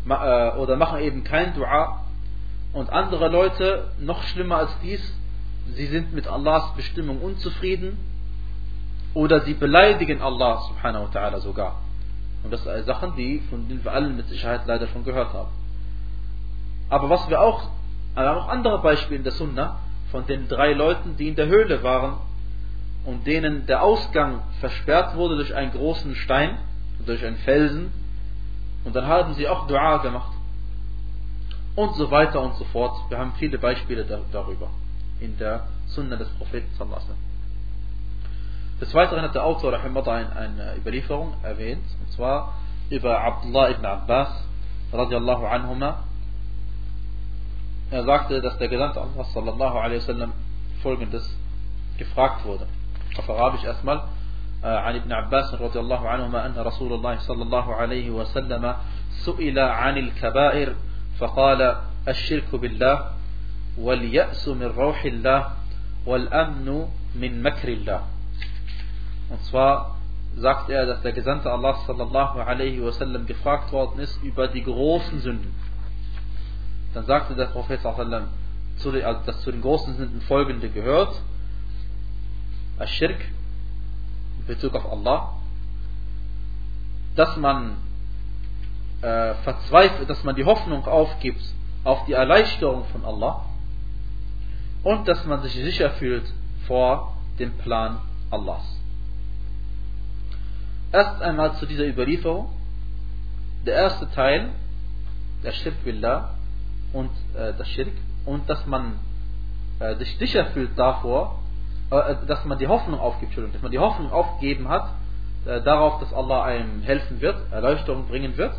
äh, 0.08 0.50
oder 0.56 0.76
machen 0.76 1.00
eben 1.00 1.24
kein 1.24 1.54
Dua. 1.54 2.04
Und 2.72 2.90
andere 2.90 3.28
Leute, 3.28 3.90
noch 4.00 4.22
schlimmer 4.22 4.56
als 4.56 4.70
dies, 4.82 5.00
sie 5.74 5.86
sind 5.86 6.14
mit 6.14 6.26
Allahs 6.26 6.74
Bestimmung 6.74 7.20
unzufrieden 7.20 7.98
oder 9.14 9.42
sie 9.42 9.54
beleidigen 9.54 10.22
Allah 10.22 10.62
subhanahu 10.68 11.04
wa 11.04 11.10
ta'ala 11.10 11.40
sogar. 11.40 11.76
Und 12.44 12.52
das 12.52 12.64
sind 12.64 12.84
Sachen, 12.84 13.14
die, 13.16 13.40
von 13.50 13.68
denen 13.68 13.84
wir 13.84 13.92
alle 13.92 14.08
mit 14.08 14.28
Sicherheit 14.28 14.62
leider 14.66 14.88
schon 14.88 15.04
gehört 15.04 15.32
haben. 15.32 15.50
Aber 16.88 17.08
was 17.08 17.28
wir 17.28 17.40
auch, 17.40 17.70
wir 18.14 18.22
haben 18.24 18.38
auch 18.38 18.48
andere 18.48 18.80
Beispiele 18.82 19.16
in 19.16 19.24
der 19.24 19.32
Sunna 19.32 19.78
von 20.10 20.26
den 20.26 20.48
drei 20.48 20.72
Leuten, 20.72 21.16
die 21.16 21.28
in 21.28 21.36
der 21.36 21.46
Höhle 21.46 21.82
waren 21.82 22.18
und 23.04 23.26
denen 23.26 23.66
der 23.66 23.82
Ausgang 23.82 24.40
versperrt 24.60 25.16
wurde 25.16 25.36
durch 25.36 25.54
einen 25.54 25.72
großen 25.72 26.14
Stein, 26.14 26.58
durch 27.06 27.24
einen 27.24 27.36
Felsen. 27.36 27.92
Und 28.84 28.94
dann 28.94 29.06
haben 29.06 29.34
sie 29.34 29.48
auch 29.48 29.66
Dua 29.66 29.98
gemacht. 29.98 30.32
Und 31.74 31.94
so 31.96 32.10
weiter 32.10 32.40
und 32.42 32.56
so 32.56 32.64
fort. 32.64 33.08
Wir 33.08 33.18
haben 33.18 33.32
viele 33.38 33.58
Beispiele 33.58 34.04
darüber 34.30 34.68
in 35.20 35.38
der 35.38 35.68
Sunna 35.86 36.16
des 36.16 36.28
Propheten 36.30 36.68
sallallahu 36.76 37.31
Des 38.82 38.92
Weiteren 38.94 39.22
hat 39.22 39.36
der 39.36 39.44
Autor 39.44 39.72
eine, 39.78 40.34
eine 40.34 40.76
Überlieferung 40.76 41.34
erwähnt, 41.44 41.84
und 42.00 42.10
zwar 42.10 42.54
über 42.90 43.20
Abdullah 43.20 43.70
ibn 43.70 43.86
Abbas 43.86 44.28
radiallahu 44.92 45.46
anhuma. 45.46 46.02
Er 47.92 48.02
sagte, 48.02 48.40
dass 48.40 48.58
der 48.58 48.66
Gesandte 48.66 49.00
Allah 49.00 49.24
sallallahu 49.24 49.78
alaihi 49.78 50.00
wasallam 50.00 50.32
folgendes 50.82 51.38
gefragt 51.96 52.44
wurde. 52.44 52.66
Auf 53.16 53.30
Arabisch 53.30 53.62
erstmal. 53.62 54.02
عن 54.64 54.94
ابن 54.94 55.12
عباس 55.12 55.54
رضي 55.54 55.80
الله 55.80 56.08
عنهما 56.08 56.46
أن 56.46 56.54
رسول 56.58 56.92
الله 56.92 57.18
صلى 57.18 57.42
الله 57.42 57.74
عليه 57.74 58.10
وسلم 58.10 58.74
سئل 59.26 59.58
عن 59.58 59.98
الكبائر 59.98 60.74
فقال 61.18 61.76
الشرك 62.08 62.54
بالله 62.54 63.10
واليأس 63.78 64.48
من 64.48 64.66
روح 64.66 65.04
الله 65.04 65.50
والأمن 66.06 66.86
من 67.14 67.42
مكر 67.42 67.68
الله 67.68 68.02
Und 69.32 69.42
zwar 69.44 69.96
sagt 70.36 70.68
er, 70.68 70.84
dass 70.84 71.00
der 71.00 71.12
Gesandte 71.12 71.50
Allah 71.50 71.74
sallallahu 71.86 72.38
alaihi 72.40 72.82
wasallam 72.84 73.26
gefragt 73.26 73.72
worden 73.72 73.98
ist 73.98 74.22
über 74.22 74.46
die 74.46 74.62
großen 74.62 75.20
Sünden. 75.20 75.54
Dann 76.92 77.06
sagte 77.06 77.34
der 77.34 77.46
Prophet 77.46 77.80
sallallahu 77.80 78.02
alaihi 78.02 79.16
dass 79.26 79.40
zu 79.40 79.50
den 79.50 79.62
großen 79.62 79.96
Sünden 79.96 80.20
folgende 80.22 80.68
gehört: 80.68 81.18
Ash-Shirk 82.78 83.20
in 84.40 84.46
Bezug 84.46 84.74
auf 84.74 84.90
Allah, 84.92 85.32
dass 87.16 87.34
man 87.38 87.76
äh, 89.00 89.34
verzweifelt, 89.44 90.10
dass 90.10 90.24
man 90.24 90.36
die 90.36 90.44
Hoffnung 90.44 90.84
aufgibt 90.84 91.42
auf 91.84 92.04
die 92.04 92.12
Erleichterung 92.12 92.84
von 92.84 93.02
Allah 93.04 93.46
und 94.82 95.08
dass 95.08 95.24
man 95.24 95.40
sich 95.42 95.54
sicher 95.54 95.90
fühlt 95.92 96.30
vor 96.66 97.16
dem 97.38 97.52
Plan 97.58 97.98
Allahs. 98.30 98.81
Erst 100.92 101.22
einmal 101.22 101.56
zu 101.56 101.66
dieser 101.66 101.86
Überlieferung. 101.86 102.50
Der 103.64 103.74
erste 103.74 104.10
Teil, 104.10 104.50
der 105.42 105.52
Shirk 105.52 105.82
Billah 105.84 106.34
und 106.92 107.10
äh, 107.34 107.52
das 107.56 107.68
Shirk 107.68 107.92
und 108.26 108.48
dass 108.48 108.66
man 108.66 108.98
äh, 109.78 109.94
sich 109.96 110.16
sicher 110.18 110.46
fühlt 110.46 110.78
davor, 110.78 111.38
äh, 111.90 112.14
dass 112.26 112.44
man 112.44 112.58
die 112.58 112.66
Hoffnung 112.66 113.00
aufgibt, 113.00 113.36
dass 113.36 113.62
man 113.62 113.70
die 113.70 113.78
Hoffnung 113.78 114.12
aufgegeben 114.12 114.68
hat, 114.68 114.90
äh, 115.46 115.60
darauf, 115.62 116.00
dass 116.00 116.12
Allah 116.12 116.44
einem 116.44 116.82
helfen 116.82 117.20
wird, 117.20 117.36
Erleuchtung 117.50 118.06
bringen 118.06 118.36
wird. 118.36 118.54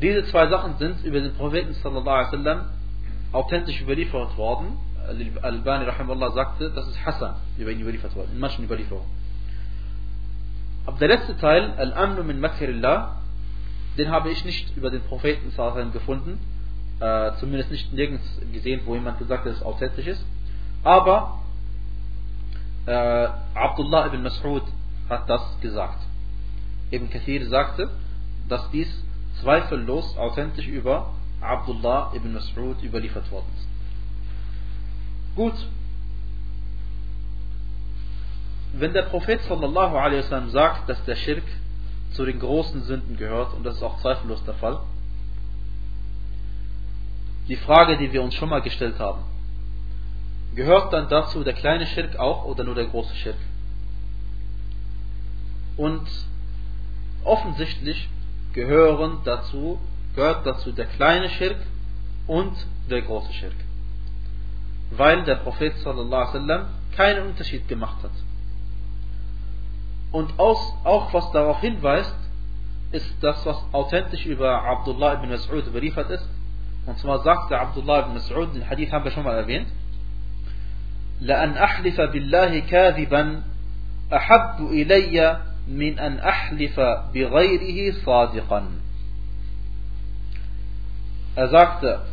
Diese 0.00 0.24
zwei 0.26 0.46
Sachen 0.48 0.78
sind 0.78 1.04
über 1.04 1.20
den 1.20 1.34
Propheten 1.34 1.74
sallallahu 1.74 2.08
alaihi 2.08 2.32
wasallam 2.32 2.64
authentisch 3.32 3.80
überliefert 3.80 4.36
worden. 4.36 4.78
Rahimahullah 5.08 6.32
sagte, 6.32 6.70
das 6.70 6.86
ist 6.86 7.04
Hassan 7.04 7.34
über 7.56 7.70
ihn 7.70 7.80
überliefert 7.80 8.14
worden, 8.14 8.30
in 8.32 8.38
manchen 8.38 8.64
Überlieferungen. 8.64 9.08
Aber 10.88 10.98
der 11.00 11.08
letzte 11.08 11.36
Teil, 11.36 11.74
Al-Amnu 11.76 12.24
min 12.24 12.40
Makrillah, 12.40 13.16
den 13.98 14.10
habe 14.10 14.30
ich 14.30 14.42
nicht 14.46 14.74
über 14.74 14.90
den 14.90 15.02
Propheten 15.02 15.52
gefunden, 15.92 16.38
äh, 16.98 17.32
zumindest 17.38 17.70
nicht 17.70 17.92
nirgends 17.92 18.24
gesehen, 18.54 18.80
wo 18.86 18.94
jemand 18.94 19.18
gesagt 19.18 19.44
hat, 19.44 19.50
dass 19.52 19.58
es 19.58 19.62
authentisch 19.62 20.06
ist. 20.06 20.24
Aber 20.84 21.42
äh, 22.86 23.28
Abdullah 23.52 24.06
ibn 24.06 24.26
Mas'ud 24.26 24.62
hat 25.10 25.28
das 25.28 25.60
gesagt. 25.60 26.06
Ibn 26.90 27.10
Kathir 27.10 27.46
sagte, 27.50 27.90
dass 28.48 28.70
dies 28.70 28.88
zweifellos 29.42 30.16
authentisch 30.16 30.68
über 30.68 31.10
Abdullah 31.42 32.12
ibn 32.14 32.34
Mas'ud 32.34 32.82
überliefert 32.82 33.30
worden 33.30 33.52
ist. 33.58 33.68
Gut. 35.36 35.68
Wenn 38.72 38.92
der 38.92 39.02
Prophet 39.02 39.40
sallallahu 39.42 39.96
alaihi 39.96 40.18
wasallam 40.18 40.50
sagt, 40.50 40.88
dass 40.88 41.02
der 41.04 41.16
Schirk 41.16 41.44
zu 42.12 42.24
den 42.24 42.38
großen 42.38 42.82
Sünden 42.82 43.16
gehört, 43.16 43.54
und 43.54 43.64
das 43.64 43.76
ist 43.76 43.82
auch 43.82 43.98
zweifellos 44.00 44.44
der 44.44 44.54
Fall, 44.54 44.80
die 47.48 47.56
Frage, 47.56 47.96
die 47.96 48.12
wir 48.12 48.22
uns 48.22 48.34
schon 48.34 48.50
mal 48.50 48.60
gestellt 48.60 48.98
haben, 48.98 49.22
gehört 50.54 50.92
dann 50.92 51.08
dazu 51.08 51.42
der 51.44 51.54
kleine 51.54 51.86
Schirk 51.86 52.18
auch 52.18 52.44
oder 52.44 52.64
nur 52.64 52.74
der 52.74 52.86
große 52.86 53.14
Schirk? 53.14 53.36
Und 55.76 56.06
offensichtlich 57.24 58.08
gehören 58.52 59.18
dazu, 59.24 59.78
gehört 60.14 60.44
dazu 60.44 60.72
der 60.72 60.86
kleine 60.86 61.30
Schirk 61.30 61.58
und 62.26 62.52
der 62.90 63.02
große 63.02 63.32
Schirk. 63.32 63.54
Weil 64.90 65.24
der 65.24 65.36
Prophet 65.36 65.76
sallallahu 65.78 66.22
alaihi 66.22 66.34
wasallam 66.34 66.66
keinen 66.96 67.28
Unterschied 67.28 67.68
gemacht 67.68 68.02
hat. 68.02 68.10
Und 70.11 70.37
auch 70.39 71.13
was 71.13 71.31
darauf 71.31 71.59
hinweist, 71.61 72.15
ist 72.91 73.15
das, 73.21 73.45
was 73.45 73.57
authentisch 73.71 74.25
über 74.25 74.63
Abdullah 74.63 75.13
ibn 75.13 75.31
Mas'ud 75.31 75.67
überliefert 75.67 76.09
ist. 76.11 76.29
Und 76.85 76.97
zwar 76.99 77.19
sagte 77.23 77.59
Abdullah 77.59 78.01
ibn 78.01 78.17
Mas'ud, 78.17 78.53
den 78.53 78.69
Hadith 78.69 78.91
haben 78.91 79.03
wir 79.03 79.11
schon 79.11 79.23
mal 79.23 79.35
erwähnt, 79.35 79.67
لأن 81.21 81.57
أحلف 81.57 82.01
بالله 82.01 82.59
كاذبا 82.59 83.43
أحب 84.13 84.59
إلي 84.61 85.39
من 85.67 85.99
أن 85.99 86.19
أحلف 86.19 86.79
بغيره 87.13 87.93
صادقا 88.05 88.67
Er 91.35 91.49
sagte, 91.49 92.05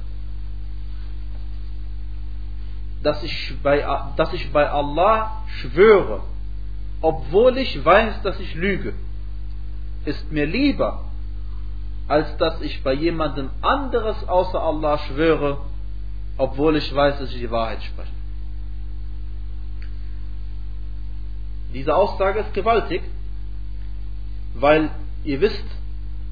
dass 3.02 3.22
ich, 3.22 3.54
bei, 3.62 3.84
dass 4.16 4.32
ich 4.32 4.50
bei 4.50 4.70
Allah 4.70 5.42
schwöre, 5.46 6.22
obwohl 7.05 7.55
ich 7.59 7.85
weiß, 7.85 8.23
dass 8.23 8.39
ich 8.39 8.55
lüge, 8.55 8.95
ist 10.05 10.31
mir 10.31 10.47
lieber, 10.47 11.03
als 12.07 12.35
dass 12.37 12.59
ich 12.61 12.81
bei 12.81 12.93
jemandem 12.93 13.51
anderes 13.61 14.27
außer 14.27 14.59
Allah 14.59 14.97
schwöre, 14.97 15.59
obwohl 16.37 16.77
ich 16.77 16.95
weiß, 16.95 17.19
dass 17.19 17.29
ich 17.29 17.37
die 17.37 17.51
Wahrheit 17.51 17.83
spreche. 17.83 18.11
Diese 21.75 21.95
Aussage 21.95 22.39
ist 22.39 22.55
gewaltig, 22.55 23.03
weil 24.55 24.89
ihr 25.25 25.41
wisst, 25.41 25.67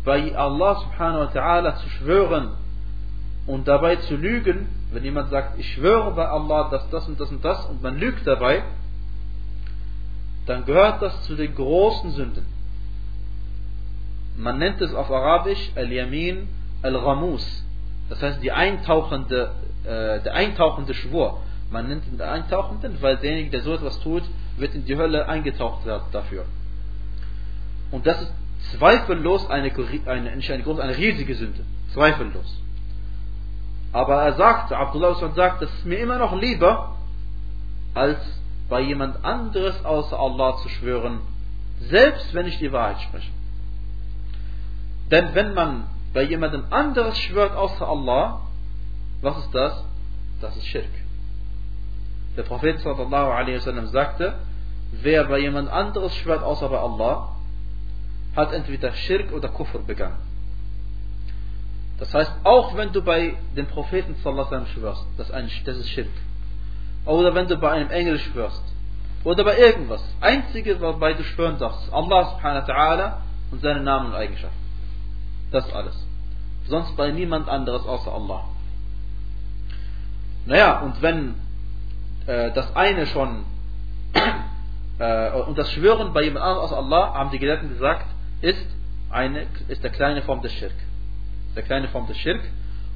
bei 0.04 0.36
Allah 0.36 0.80
subhanahu 0.80 1.28
wa 1.28 1.32
ta'ala 1.40 1.76
zu 1.84 1.90
schwören 1.90 2.50
und 3.46 3.68
dabei 3.68 3.98
zu 3.98 4.16
lügen, 4.16 4.70
wenn 4.92 5.04
jemand 5.04 5.30
sagt, 5.30 5.60
ich 5.60 5.72
schwöre 5.74 6.16
bei 6.16 6.28
Allah, 6.28 6.72
dass 6.72 6.90
das 6.90 7.08
und 7.08 7.20
das 7.20 7.30
und 7.30 7.46
das 7.46 7.64
und 7.68 7.84
man 7.84 8.00
lügt 8.00 8.26
dabei, 8.26 8.64
dann 10.46 10.66
gehört 10.66 11.02
das 11.02 11.24
zu 11.24 11.36
den 11.36 11.56
großen 11.56 12.12
Sünden. 12.12 12.46
Man 14.36 14.58
nennt 14.58 14.82
es 14.82 14.94
auf 14.94 15.12
Arabisch 15.12 15.72
Al-Yamin 15.76 16.48
Al-Ghamus. 16.82 17.64
Das 18.10 18.22
heißt, 18.22 18.44
die 18.44 18.52
eintauchende, 18.52 19.52
äh, 19.84 20.22
der 20.22 20.34
eintauchende 20.34 20.94
Schwur. 20.94 21.42
Man 21.72 21.88
nennt 21.88 22.06
ihn 22.06 22.18
den 22.18 22.28
Eintauchenden, 22.28 23.02
weil 23.02 23.18
derjenige, 23.18 23.52
der 23.52 23.62
so 23.62 23.74
etwas 23.74 24.00
tut, 24.02 24.24
wird 24.58 24.76
in 24.76 24.86
die 24.86 24.96
Hölle 24.96 25.28
eingetaucht 25.28 25.86
werden 25.86 26.04
dafür. 26.12 26.46
Und 27.92 28.06
das 28.06 28.22
ist 28.22 28.34
zweifellos 28.78 29.50
eine, 29.50 29.72
eine, 30.06 30.32
eine, 30.32 30.64
große, 30.64 30.84
eine 30.84 30.98
riesige 30.98 31.36
Sünde. 31.36 31.62
Zweifellos. 31.94 32.62
Aber 33.92 34.24
er 34.24 34.34
sagte, 34.34 34.76
Abdullah 34.76 35.16
sagt, 35.36 35.62
das 35.62 35.72
ist 35.72 35.86
mir 35.86 36.00
immer 36.00 36.18
noch 36.18 36.36
lieber, 36.40 36.96
als 37.94 38.18
bei 38.70 38.82
jemand 38.82 39.24
anderes 39.24 39.84
außer 39.86 40.18
Allah 40.18 40.58
zu 40.58 40.70
schwören, 40.70 41.22
selbst 41.80 42.34
wenn 42.34 42.48
ich 42.48 42.58
die 42.58 42.72
Wahrheit 42.72 43.02
spreche. 43.02 43.32
Denn 45.12 45.34
wenn 45.34 45.54
man 45.54 45.86
bei 46.14 46.24
jemandem 46.24 46.66
anderes 46.70 47.18
schwört 47.20 47.56
außer 47.56 47.88
Allah, 47.88 48.42
was 49.22 49.38
ist 49.38 49.54
das? 49.54 49.86
Das 50.42 50.56
ist 50.58 50.66
Schirk. 50.66 50.90
Der 52.36 52.44
Prophet 52.44 52.80
sallallahu 52.80 53.32
alaihi 53.32 53.58
wasallam 53.58 53.88
sagte, 53.88 54.36
wer 54.92 55.26
bei 55.26 55.40
jemand 55.40 55.70
anderes 55.70 56.16
schwört 56.16 56.44
außer 56.44 56.70
bei 56.70 56.80
Allah, 56.80 57.30
hat 58.36 58.54
entweder 58.54 58.92
Schirk 58.94 59.32
oder 59.32 59.50
Kufr 59.50 59.80
begangen. 59.80 60.18
Das 62.00 62.14
heißt, 62.14 62.32
auch 62.44 62.76
wenn 62.76 62.92
du 62.92 63.02
bei 63.02 63.36
dem 63.56 63.68
Propheten 63.68 64.16
sallallahu 64.24 64.66
schwörst, 64.66 65.06
das 65.18 65.30
ist, 65.30 65.34
ein, 65.34 65.50
das 65.66 65.78
ist 65.78 65.90
Schirk. 65.90 66.10
Oder 67.06 67.36
wenn 67.36 67.48
du 67.48 67.58
bei 67.58 67.72
einem 67.72 67.90
Engel 67.90 68.20
schwörst. 68.20 68.64
Oder 69.24 69.44
bei 69.44 69.58
irgendwas. 69.58 70.04
Einzige, 70.22 70.80
wobei 70.82 71.14
du 71.14 71.24
schwören 71.24 71.58
darfst, 71.58 71.92
Allah 71.94 72.32
subhanahu 72.32 72.68
wa 72.68 72.74
ta'ala 72.74 73.14
und 73.52 73.62
seine 73.62 73.82
Namen 73.82 74.08
und 74.08 74.16
Eigenschaften. 74.16 74.58
Das 75.52 75.72
alles. 75.74 75.96
Sonst 76.68 76.96
bei 76.96 77.12
niemand 77.12 77.50
anderes 77.50 77.86
außer 77.86 78.12
Allah. 78.12 78.46
Naja, 80.46 80.80
und 80.80 81.02
wenn 81.02 81.36
äh, 82.26 82.52
das 82.52 82.76
eine 82.76 83.06
schon 83.08 83.46
äh, 85.00 85.32
und 85.32 85.58
das 85.58 85.72
Schwören 85.72 86.14
bei 86.14 86.24
jemand 86.24 86.44
anderem 86.44 86.66
außer 86.66 86.78
Allah, 86.78 87.14
haben 87.14 87.32
die 87.32 87.40
Gelehrten 87.40 87.70
gesagt, 87.70 88.08
ist 88.42 88.66
eine 89.10 89.46
ist 89.68 89.84
der 89.84 89.92
kleine 89.92 90.22
Form 90.24 90.42
des 90.42 90.52
Schirk. 90.54 90.74
Der 91.56 91.64
kleine 91.64 91.88
Form 91.90 92.08
des 92.08 92.18
Schirk. 92.18 92.42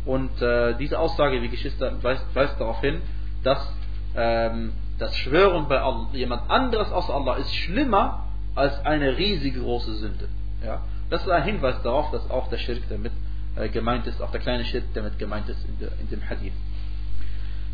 Und 0.06 0.42
äh, 0.42 0.76
diese 0.78 1.00
Aussage, 1.00 1.42
wie 1.42 1.50
Geschwister, 1.50 2.02
weist, 2.02 2.26
weist 2.34 2.60
darauf 2.60 2.80
hin, 2.82 3.02
dass 3.44 3.72
ähm, 4.16 4.74
das 5.00 5.16
Schwören 5.16 5.68
bei 5.68 5.82
jemand 6.14 6.50
anderes 6.50 6.92
außer 6.92 7.14
Allah 7.14 7.36
ist 7.36 7.54
schlimmer 7.54 8.26
als 8.56 8.84
eine 8.86 9.18
riesige 9.18 9.60
große 9.60 9.94
Sünde. 9.96 10.28
Ja? 10.64 10.82
Das 11.10 11.22
ist 11.22 11.30
ein 11.30 11.44
Hinweis 11.44 11.82
darauf, 11.84 12.12
dass 12.12 12.30
auch 12.30 12.50
der 12.50 12.58
Schirk 12.58 12.82
damit 12.90 13.12
äh, 13.56 13.70
gemeint 13.70 14.08
ist, 14.08 14.22
auch 14.22 14.32
der 14.32 14.42
kleine 14.42 14.66
Schirk 14.66 14.86
damit 14.94 15.20
gemeint 15.20 15.48
ist 15.50 15.64
in, 15.66 15.80
der, 15.80 15.90
in 16.02 16.10
dem 16.10 16.28
Hadith. 16.28 16.54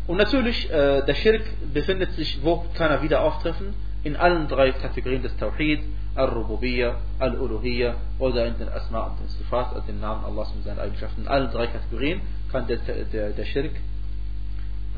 Und 0.06 0.18
natürlich, 0.18 0.70
äh, 0.70 1.02
der 1.02 1.14
Schirk 1.14 1.42
befindet 1.72 2.12
sich, 2.12 2.40
wo 2.42 2.64
kann 2.74 2.90
er 2.90 3.02
wieder 3.02 3.22
auftreffen? 3.22 3.74
In 4.02 4.16
allen 4.16 4.48
drei 4.48 4.72
Kategorien 4.72 5.22
des 5.22 5.34
Tawhid, 5.38 5.80
Al-Rububiyya, 6.14 6.96
Al-Uluhiyya 7.18 7.94
oder 8.18 8.46
in 8.46 8.58
den 8.58 8.68
Asma 8.68 9.06
und 9.06 9.20
den 9.20 9.28
Sifat, 9.28 9.74
also 9.74 9.86
den 9.86 10.00
Namen 10.00 10.24
Allahs 10.24 10.54
mit 10.54 10.64
seinen 10.64 10.78
Eigenschaften. 10.78 11.22
In 11.22 11.28
allen 11.28 11.50
drei 11.50 11.66
Kategorien 11.66 12.20
kann 12.52 12.66
der, 12.66 12.76
der, 12.76 13.30
der 13.30 13.44
Schirk 13.46 13.72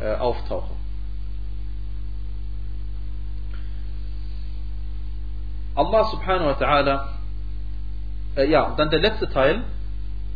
äh, 0.01 0.14
auftauchen. 0.16 0.77
Allah 5.77 6.05
subhanahu 6.05 6.47
wa 6.47 6.53
ta'ala, 6.53 7.05
äh, 8.37 8.51
ja, 8.51 8.62
und 8.65 8.79
dann 8.79 8.91
der 8.91 9.01
letzte 9.01 9.29
Teil, 9.31 9.62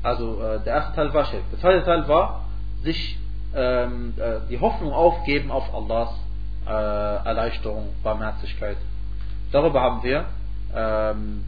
also 0.03 0.40
äh, 0.40 0.61
der 0.64 0.74
erste 0.74 0.94
Teil 0.94 1.12
war 1.12 1.24
Schirk. 1.24 1.42
Der 1.50 1.59
zweite 1.59 1.85
Teil 1.85 2.07
war, 2.09 2.44
sich 2.83 3.18
ähm, 3.55 4.14
äh, 4.16 4.48
die 4.48 4.61
Hoffnung 4.61 4.92
aufgeben 4.92 5.50
auf 5.50 5.74
Allahs 5.74 6.11
äh, 6.66 6.70
Erleichterung, 6.70 7.88
Barmherzigkeit. 8.03 8.76
Darüber 9.50 9.81
haben 9.81 10.03
wir 10.03 10.26
ähm, 10.74 11.44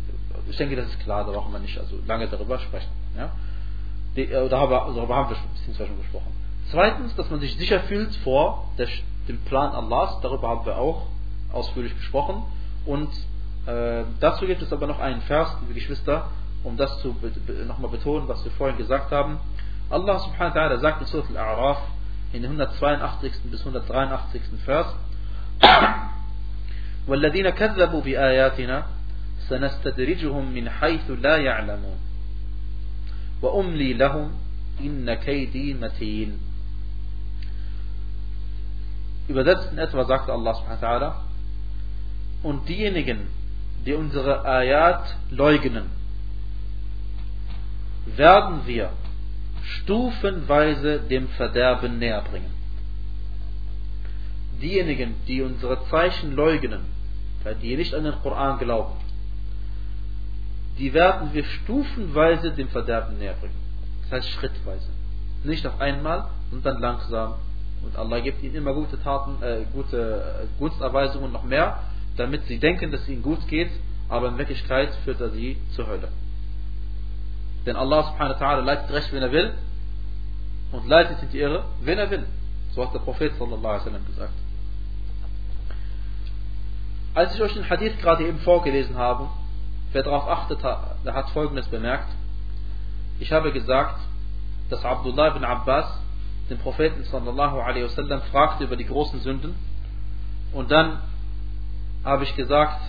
ich 0.48 0.56
denke, 0.56 0.76
das 0.76 0.86
ist 0.86 1.00
klar, 1.00 1.24
da 1.24 1.32
brauchen 1.32 1.52
wir 1.52 1.60
nicht 1.60 1.78
also 1.78 1.98
lange 2.06 2.28
darüber 2.28 2.58
sprechen. 2.58 2.90
Ja? 3.16 3.30
Die, 4.16 4.22
äh, 4.22 4.48
darüber, 4.48 4.92
darüber 4.94 5.16
haben 5.16 5.30
wir 5.30 5.36
schon, 5.36 5.86
schon 5.86 5.98
gesprochen. 5.98 6.32
Zweitens, 6.70 7.14
dass 7.16 7.30
man 7.30 7.40
sich 7.40 7.56
sicher 7.56 7.80
fühlt 7.80 8.14
vor 8.16 8.70
der, 8.78 8.88
dem 9.28 9.40
Plan 9.44 9.72
Allahs, 9.72 10.20
darüber 10.20 10.48
haben 10.48 10.66
wir 10.66 10.76
auch 10.76 11.06
ausführlich 11.52 11.94
gesprochen. 11.96 12.42
Und 12.86 13.10
äh, 13.65 14.03
dazu 14.19 14.45
gibt 14.45 14.61
es 14.61 14.71
aber 14.71 14.87
noch 14.87 14.99
einen 14.99 15.21
Vers, 15.21 15.55
liebe 15.61 15.73
Geschwister, 15.73 16.29
um 16.63 16.77
das 16.77 16.99
zu 17.01 17.15
nochmal 17.67 17.91
betonen, 17.91 18.27
was 18.27 18.43
wir 18.43 18.51
vorhin 18.51 18.77
gesagt 18.77 19.11
haben. 19.11 19.39
Allah 19.89 20.19
subhanahu 20.19 20.55
wa 20.55 20.61
ta'ala 20.61 20.79
sagt 20.79 21.01
in 21.01 21.07
Surah 21.07 21.27
Al-A'raf 21.29 21.77
in 22.33 22.41
den 22.41 22.51
182. 22.51 23.31
bis 23.51 23.61
183. 23.61 24.41
Vers 24.65 24.95
والذين 27.07 27.49
كذبوا 27.49 28.01
بآياتنا 28.01 28.85
سنستدرجهم 29.49 30.51
من 30.53 30.69
حيث 30.69 31.11
لا 31.21 31.37
يعلمون 31.37 31.97
وأملي 33.41 33.93
لهم 33.93 34.31
إن 34.81 35.13
كيدي 35.13 35.73
متين 35.73 36.39
Übersetzt 39.29 39.73
in 39.73 39.77
etwa 39.77 40.05
sagt 40.05 40.29
Allah 40.29 40.55
subhanahu 40.55 40.81
wa 40.81 40.87
ta'ala, 40.87 41.21
und 42.43 42.69
diejenigen, 42.69 43.27
die 43.84 43.94
unsere 43.94 44.44
Ayat 44.44 45.16
leugnen, 45.30 45.90
werden 48.16 48.66
wir 48.66 48.90
stufenweise 49.62 51.00
dem 51.00 51.28
Verderben 51.28 51.98
näher 51.98 52.22
bringen. 52.22 52.52
Diejenigen, 54.60 55.14
die 55.26 55.42
unsere 55.42 55.84
Zeichen 55.88 56.34
leugnen, 56.34 56.80
die 57.62 57.76
nicht 57.76 57.94
an 57.94 58.04
den 58.04 58.14
Koran 58.22 58.58
glauben, 58.58 58.94
die 60.78 60.92
werden 60.94 61.32
wir 61.32 61.44
stufenweise 61.44 62.52
dem 62.52 62.68
Verderben 62.68 63.18
näher 63.18 63.34
bringen. 63.34 63.54
Das 64.02 64.12
heißt 64.12 64.30
schrittweise. 64.30 64.88
Nicht 65.44 65.66
auf 65.66 65.80
einmal, 65.80 66.28
sondern 66.50 66.80
langsam. 66.80 67.34
Und 67.84 67.96
Allah 67.96 68.20
gibt 68.20 68.42
ihnen 68.42 68.54
immer 68.54 68.74
gute 68.74 69.00
Taten, 69.02 69.42
äh, 69.42 69.64
gute 69.72 70.42
äh, 70.44 70.58
Gunsterweisungen 70.58 71.32
noch 71.32 71.42
mehr, 71.42 71.80
damit 72.16 72.44
sie 72.46 72.58
denken, 72.58 72.90
dass 72.90 73.02
es 73.02 73.08
ihnen 73.08 73.22
gut 73.22 73.46
geht, 73.48 73.70
aber 74.08 74.28
in 74.28 74.38
Wirklichkeit 74.38 74.94
führt 75.04 75.20
er 75.20 75.30
sie 75.30 75.56
zur 75.74 75.86
Hölle. 75.86 76.08
Denn 77.66 77.76
Allah 77.76 78.04
subhanahu 78.04 78.40
wa 78.40 78.44
ta'ala 78.44 78.60
leitet 78.60 78.90
recht, 78.90 79.12
wenn 79.12 79.22
er 79.22 79.32
will, 79.32 79.54
und 80.72 80.88
leitet 80.88 81.22
in 81.22 81.30
die 81.30 81.40
Irre, 81.40 81.64
wenn 81.82 81.98
er 81.98 82.10
will. 82.10 82.26
So 82.74 82.84
hat 82.84 82.94
der 82.94 83.00
Prophet 83.00 83.32
sallallahu 83.38 83.66
alaihi 83.66 83.80
wasallam 83.80 84.06
gesagt. 84.06 84.32
Als 87.14 87.34
ich 87.34 87.42
euch 87.42 87.52
den 87.52 87.68
Hadith 87.68 87.98
gerade 88.00 88.26
eben 88.26 88.38
vorgelesen 88.38 88.96
habe, 88.96 89.28
wer 89.92 90.02
darauf 90.02 90.26
achtet, 90.28 90.62
der 90.62 91.14
hat 91.14 91.28
folgendes 91.30 91.68
bemerkt. 91.68 92.08
Ich 93.20 93.32
habe 93.32 93.52
gesagt, 93.52 94.00
dass 94.70 94.84
Abdullah 94.84 95.28
ibn 95.28 95.44
Abbas 95.44 95.86
den 96.48 96.58
Propheten 96.58 97.04
sallallahu 97.04 97.60
alaihi 97.60 97.84
wasallam 97.84 98.22
fragte 98.22 98.64
über 98.64 98.76
die 98.76 98.86
großen 98.86 99.20
Sünden 99.20 99.54
und 100.52 100.70
dann 100.70 100.98
habe 102.04 102.24
ich 102.24 102.34
gesagt, 102.36 102.80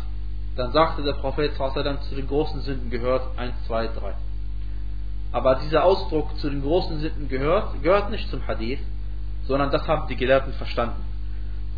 dann 0.55 0.71
sagte 0.71 1.03
der 1.03 1.13
Prophet 1.13 1.57
wasallam 1.59 2.01
zu 2.01 2.15
den 2.15 2.27
großen 2.27 2.61
Sünden 2.61 2.89
gehört 2.89 3.37
1, 3.37 3.53
2, 3.67 3.87
3. 3.87 4.13
Aber 5.31 5.55
dieser 5.55 5.83
Ausdruck 5.83 6.37
zu 6.37 6.49
den 6.49 6.61
großen 6.61 6.99
Sünden 6.99 7.27
gehört, 7.27 7.81
gehört 7.81 8.11
nicht 8.11 8.29
zum 8.29 8.45
Hadith, 8.45 8.79
sondern 9.45 9.71
das 9.71 9.87
haben 9.87 10.07
die 10.07 10.15
Gelehrten 10.15 10.53
verstanden. 10.53 11.03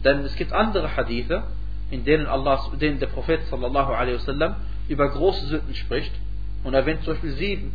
Denn 0.03 0.19
es 0.19 0.35
gibt 0.35 0.51
andere 0.51 0.95
Hadithe, 0.95 1.43
in 1.89 2.03
denen, 2.03 2.27
Allah, 2.27 2.69
in 2.73 2.79
denen 2.79 2.99
der 2.99 3.07
Prophet 3.07 3.43
sallallahu 3.49 3.93
alaihi 3.93 4.15
wasallam 4.15 4.55
über 4.87 5.09
große 5.09 5.47
Sünden 5.47 5.73
spricht 5.75 6.11
und 6.63 6.73
erwähnt 6.73 7.03
zum 7.03 7.13
Beispiel 7.13 7.33
sieben. 7.33 7.73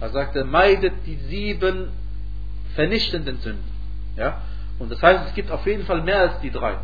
Er 0.00 0.10
sagte, 0.10 0.44
meidet 0.44 0.92
die 1.06 1.16
sieben 1.16 1.88
vernichtenden 2.74 3.38
Sünden. 3.38 3.70
Ja? 4.16 4.42
Und 4.78 4.92
das 4.92 5.02
heißt, 5.02 5.28
es 5.28 5.34
gibt 5.34 5.50
auf 5.50 5.66
jeden 5.66 5.84
Fall 5.86 6.02
mehr 6.02 6.20
als 6.20 6.40
die 6.40 6.50
drei. 6.50 6.76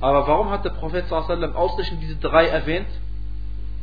Aber 0.00 0.26
warum 0.26 0.50
hat 0.50 0.64
der 0.64 0.70
Prophet 0.70 1.10
wasallam 1.10 1.54
ausgerechnet 1.54 2.02
diese 2.02 2.16
drei 2.16 2.46
erwähnt? 2.46 2.88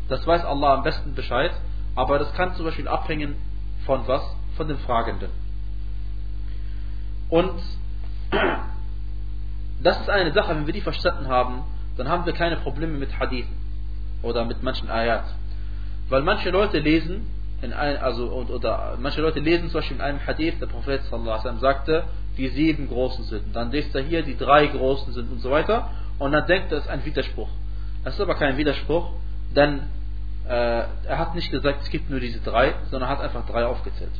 Das 0.09 0.25
weiß 0.25 0.43
Allah 0.45 0.75
am 0.75 0.83
besten 0.83 1.13
Bescheid. 1.13 1.51
Aber 1.95 2.19
das 2.19 2.33
kann 2.33 2.55
zum 2.55 2.65
Beispiel 2.65 2.87
abhängen 2.87 3.35
von 3.85 4.07
was? 4.07 4.23
Von 4.55 4.67
den 4.67 4.77
Fragenden. 4.79 5.29
Und 7.29 7.61
das 9.83 9.99
ist 9.99 10.09
eine 10.09 10.31
Sache, 10.33 10.55
wenn 10.55 10.65
wir 10.65 10.73
die 10.73 10.81
verstanden 10.81 11.27
haben, 11.27 11.63
dann 11.97 12.07
haben 12.09 12.25
wir 12.25 12.33
keine 12.33 12.57
Probleme 12.57 12.97
mit 12.97 13.19
Hadithen 13.19 13.55
oder 14.21 14.45
mit 14.45 14.63
manchen 14.63 14.89
Ayat. 14.89 15.25
Weil 16.09 16.21
manche 16.21 16.49
Leute 16.49 16.79
lesen, 16.79 17.27
in 17.61 17.73
ein, 17.73 17.97
also, 17.97 18.31
oder 18.31 18.97
manche 18.99 19.21
Leute 19.21 19.39
lesen 19.39 19.69
zum 19.69 19.79
Beispiel 19.79 19.97
in 19.97 20.03
einem 20.03 20.25
Hadith, 20.25 20.59
der 20.59 20.67
Prophet 20.67 21.03
sallam, 21.03 21.59
sagte, 21.59 22.03
die 22.37 22.47
sieben 22.49 22.87
großen 22.87 23.25
Sünden. 23.25 23.51
Dann 23.51 23.71
liest 23.71 23.95
er 23.95 24.03
hier 24.03 24.21
die 24.21 24.37
drei 24.37 24.67
großen 24.67 25.11
Sünden 25.13 25.33
und 25.33 25.39
so 25.39 25.49
weiter. 25.49 25.89
Und 26.19 26.31
dann 26.31 26.47
denkt 26.47 26.71
er, 26.71 26.79
es 26.79 26.85
ist 26.85 26.89
ein 26.89 27.05
Widerspruch. 27.05 27.49
Das 28.03 28.15
ist 28.15 28.21
aber 28.21 28.35
kein 28.35 28.57
Widerspruch, 28.57 29.11
denn 29.55 29.81
äh, 30.47 30.49
er 30.49 31.17
hat 31.17 31.35
nicht 31.35 31.51
gesagt, 31.51 31.81
es 31.83 31.89
gibt 31.89 32.09
nur 32.09 32.19
diese 32.19 32.39
drei, 32.39 32.75
sondern 32.89 33.09
hat 33.09 33.19
einfach 33.19 33.45
drei 33.45 33.65
aufgezählt. 33.65 34.11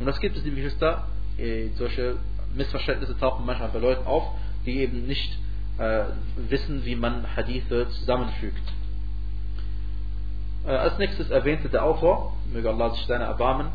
Und 0.00 0.06
das 0.06 0.20
gibt 0.20 0.36
es, 0.36 0.44
liebe 0.44 0.56
Geschwister, 0.56 1.06
äh, 1.38 1.68
solche 1.76 2.16
Missverständnisse 2.54 3.16
tauchen 3.18 3.46
manchmal 3.46 3.68
bei 3.68 3.78
Leuten 3.78 4.06
auf, 4.06 4.24
die 4.66 4.78
eben 4.78 5.06
nicht 5.06 5.38
äh, 5.78 6.04
wissen, 6.36 6.84
wie 6.84 6.96
man 6.96 7.24
Hadithe 7.36 7.88
zusammenfügt. 7.90 8.62
Äh, 10.66 10.70
als 10.70 10.98
nächstes 10.98 11.30
erwähnte 11.30 11.68
der 11.68 11.84
Autor, 11.84 12.36
möge 12.52 12.68
Allah 12.68 12.90
sich 12.90 13.06
seine 13.06 13.24
erbarmen, 13.24 13.68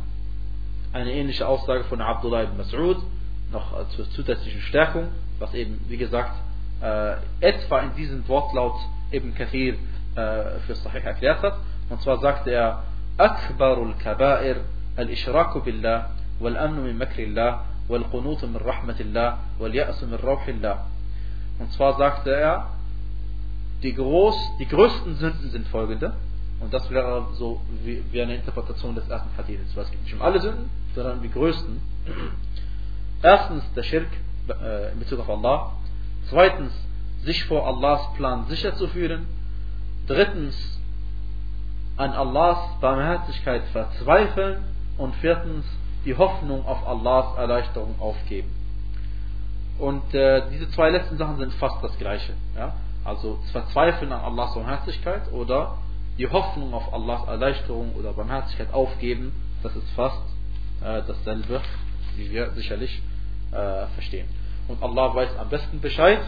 eine 0.93 1.11
ähnliche 1.11 1.47
Aussage 1.47 1.83
von 1.85 2.01
Abdullah 2.01 2.43
ibn 2.43 2.59
Mas'ud, 2.59 2.97
noch 3.51 3.87
zur 3.89 4.09
zusätzlichen 4.11 4.61
Stärkung, 4.61 5.07
was 5.39 5.53
eben, 5.53 5.79
wie 5.87 5.97
gesagt, 5.97 6.33
äh, 6.80 7.14
etwa 7.40 7.80
in 7.80 7.94
diesem 7.94 8.26
Wortlaut 8.28 8.78
eben 9.10 9.34
Kathir 9.34 9.74
äh, 10.14 10.58
für 10.66 10.74
Sahih 10.74 11.04
erklärt 11.04 11.42
hat. 11.42 11.56
Und 11.88 12.00
zwar 12.02 12.18
sagte 12.18 12.50
er, 12.50 12.82
أكبر 13.20 13.82
الكبائر 13.82 14.56
الإشراك 14.98 15.58
بالله 15.58 16.06
والأمن 16.40 16.80
من 16.80 16.98
مكر 16.98 17.22
الله 17.22 17.60
والقنوط 17.88 18.44
من 18.44 18.56
رحمة 18.56 18.96
الله 19.00 19.38
واليأس 19.60 20.04
من 20.04 20.14
روح 20.14 20.48
الله. 20.48 20.76
Und 21.58 21.70
zwar 21.72 21.96
sagte 21.98 22.30
er, 22.34 22.70
die, 23.82 23.94
groß, 23.94 24.36
die 24.58 24.66
größten 24.66 25.16
Sünden 25.16 25.50
sind 25.50 25.68
folgende. 25.68 26.14
Und 26.60 26.72
das 26.72 26.88
wäre 26.90 27.26
so 27.34 27.60
wie, 27.84 28.02
wie 28.12 28.22
eine 28.22 28.36
Interpretation 28.36 28.94
des 28.94 29.08
ersten 29.08 29.28
Hadiths. 29.36 29.76
Es 29.76 29.90
geht 29.90 30.02
nicht 30.02 30.14
um 30.14 30.22
alle 30.22 30.40
Sünden, 30.40 30.70
sondern 30.94 31.20
die 31.20 31.30
größten. 31.30 31.80
Erstens 33.22 33.64
der 33.74 33.82
Schirk 33.82 34.08
äh, 34.48 34.92
in 34.92 35.00
Bezug 35.00 35.20
auf 35.20 35.28
Allah. 35.28 35.72
Zweitens, 36.29 36.73
sich 37.23 37.43
vor 37.45 37.67
Allahs 37.67 38.13
Plan 38.15 38.47
sicher 38.47 38.75
zu 38.75 38.87
fühlen. 38.87 39.27
Drittens, 40.07 40.79
an 41.97 42.11
Allahs 42.11 42.79
Barmherzigkeit 42.79 43.63
verzweifeln 43.71 44.63
und 44.97 45.15
viertens 45.15 45.65
die 46.05 46.15
Hoffnung 46.15 46.65
auf 46.65 46.87
Allahs 46.87 47.37
Erleichterung 47.37 47.99
aufgeben. 47.99 48.49
Und 49.79 50.13
äh, 50.13 50.43
diese 50.51 50.69
zwei 50.71 50.89
letzten 50.89 51.17
Sachen 51.17 51.37
sind 51.37 51.53
fast 51.53 51.83
das 51.83 51.97
gleiche. 51.97 52.33
Ja? 52.55 52.73
Also 53.03 53.39
Verzweifeln 53.51 54.11
an 54.11 54.21
Allahs 54.21 54.53
Barmherzigkeit 54.53 55.31
oder 55.31 55.77
die 56.17 56.27
Hoffnung 56.27 56.73
auf 56.73 56.93
Allahs 56.93 57.27
Erleichterung 57.27 57.93
oder 57.95 58.13
Barmherzigkeit 58.13 58.73
aufgeben, 58.73 59.33
das 59.63 59.75
ist 59.75 59.89
fast 59.91 60.21
äh, 60.81 61.01
dasselbe, 61.07 61.61
wie 62.15 62.31
wir 62.31 62.51
sicherlich 62.51 63.01
äh, 63.51 63.87
verstehen. 63.87 64.27
Und 64.68 64.82
Allah 64.82 65.14
weiß 65.14 65.36
am 65.38 65.48
besten 65.48 65.80
Bescheid. 65.80 66.20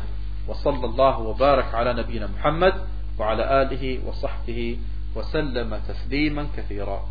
وصلى 0.48 0.84
الله 0.86 1.18
وبارك 1.18 1.74
على 1.74 1.92
نبينا 1.92 2.26
محمد 2.26 2.74
وعلى 3.18 3.62
آله 3.62 4.06
وصحبه 4.06 4.78
وسلم 5.16 5.80
تسليما 5.88 6.46
كثيرا 6.56 7.08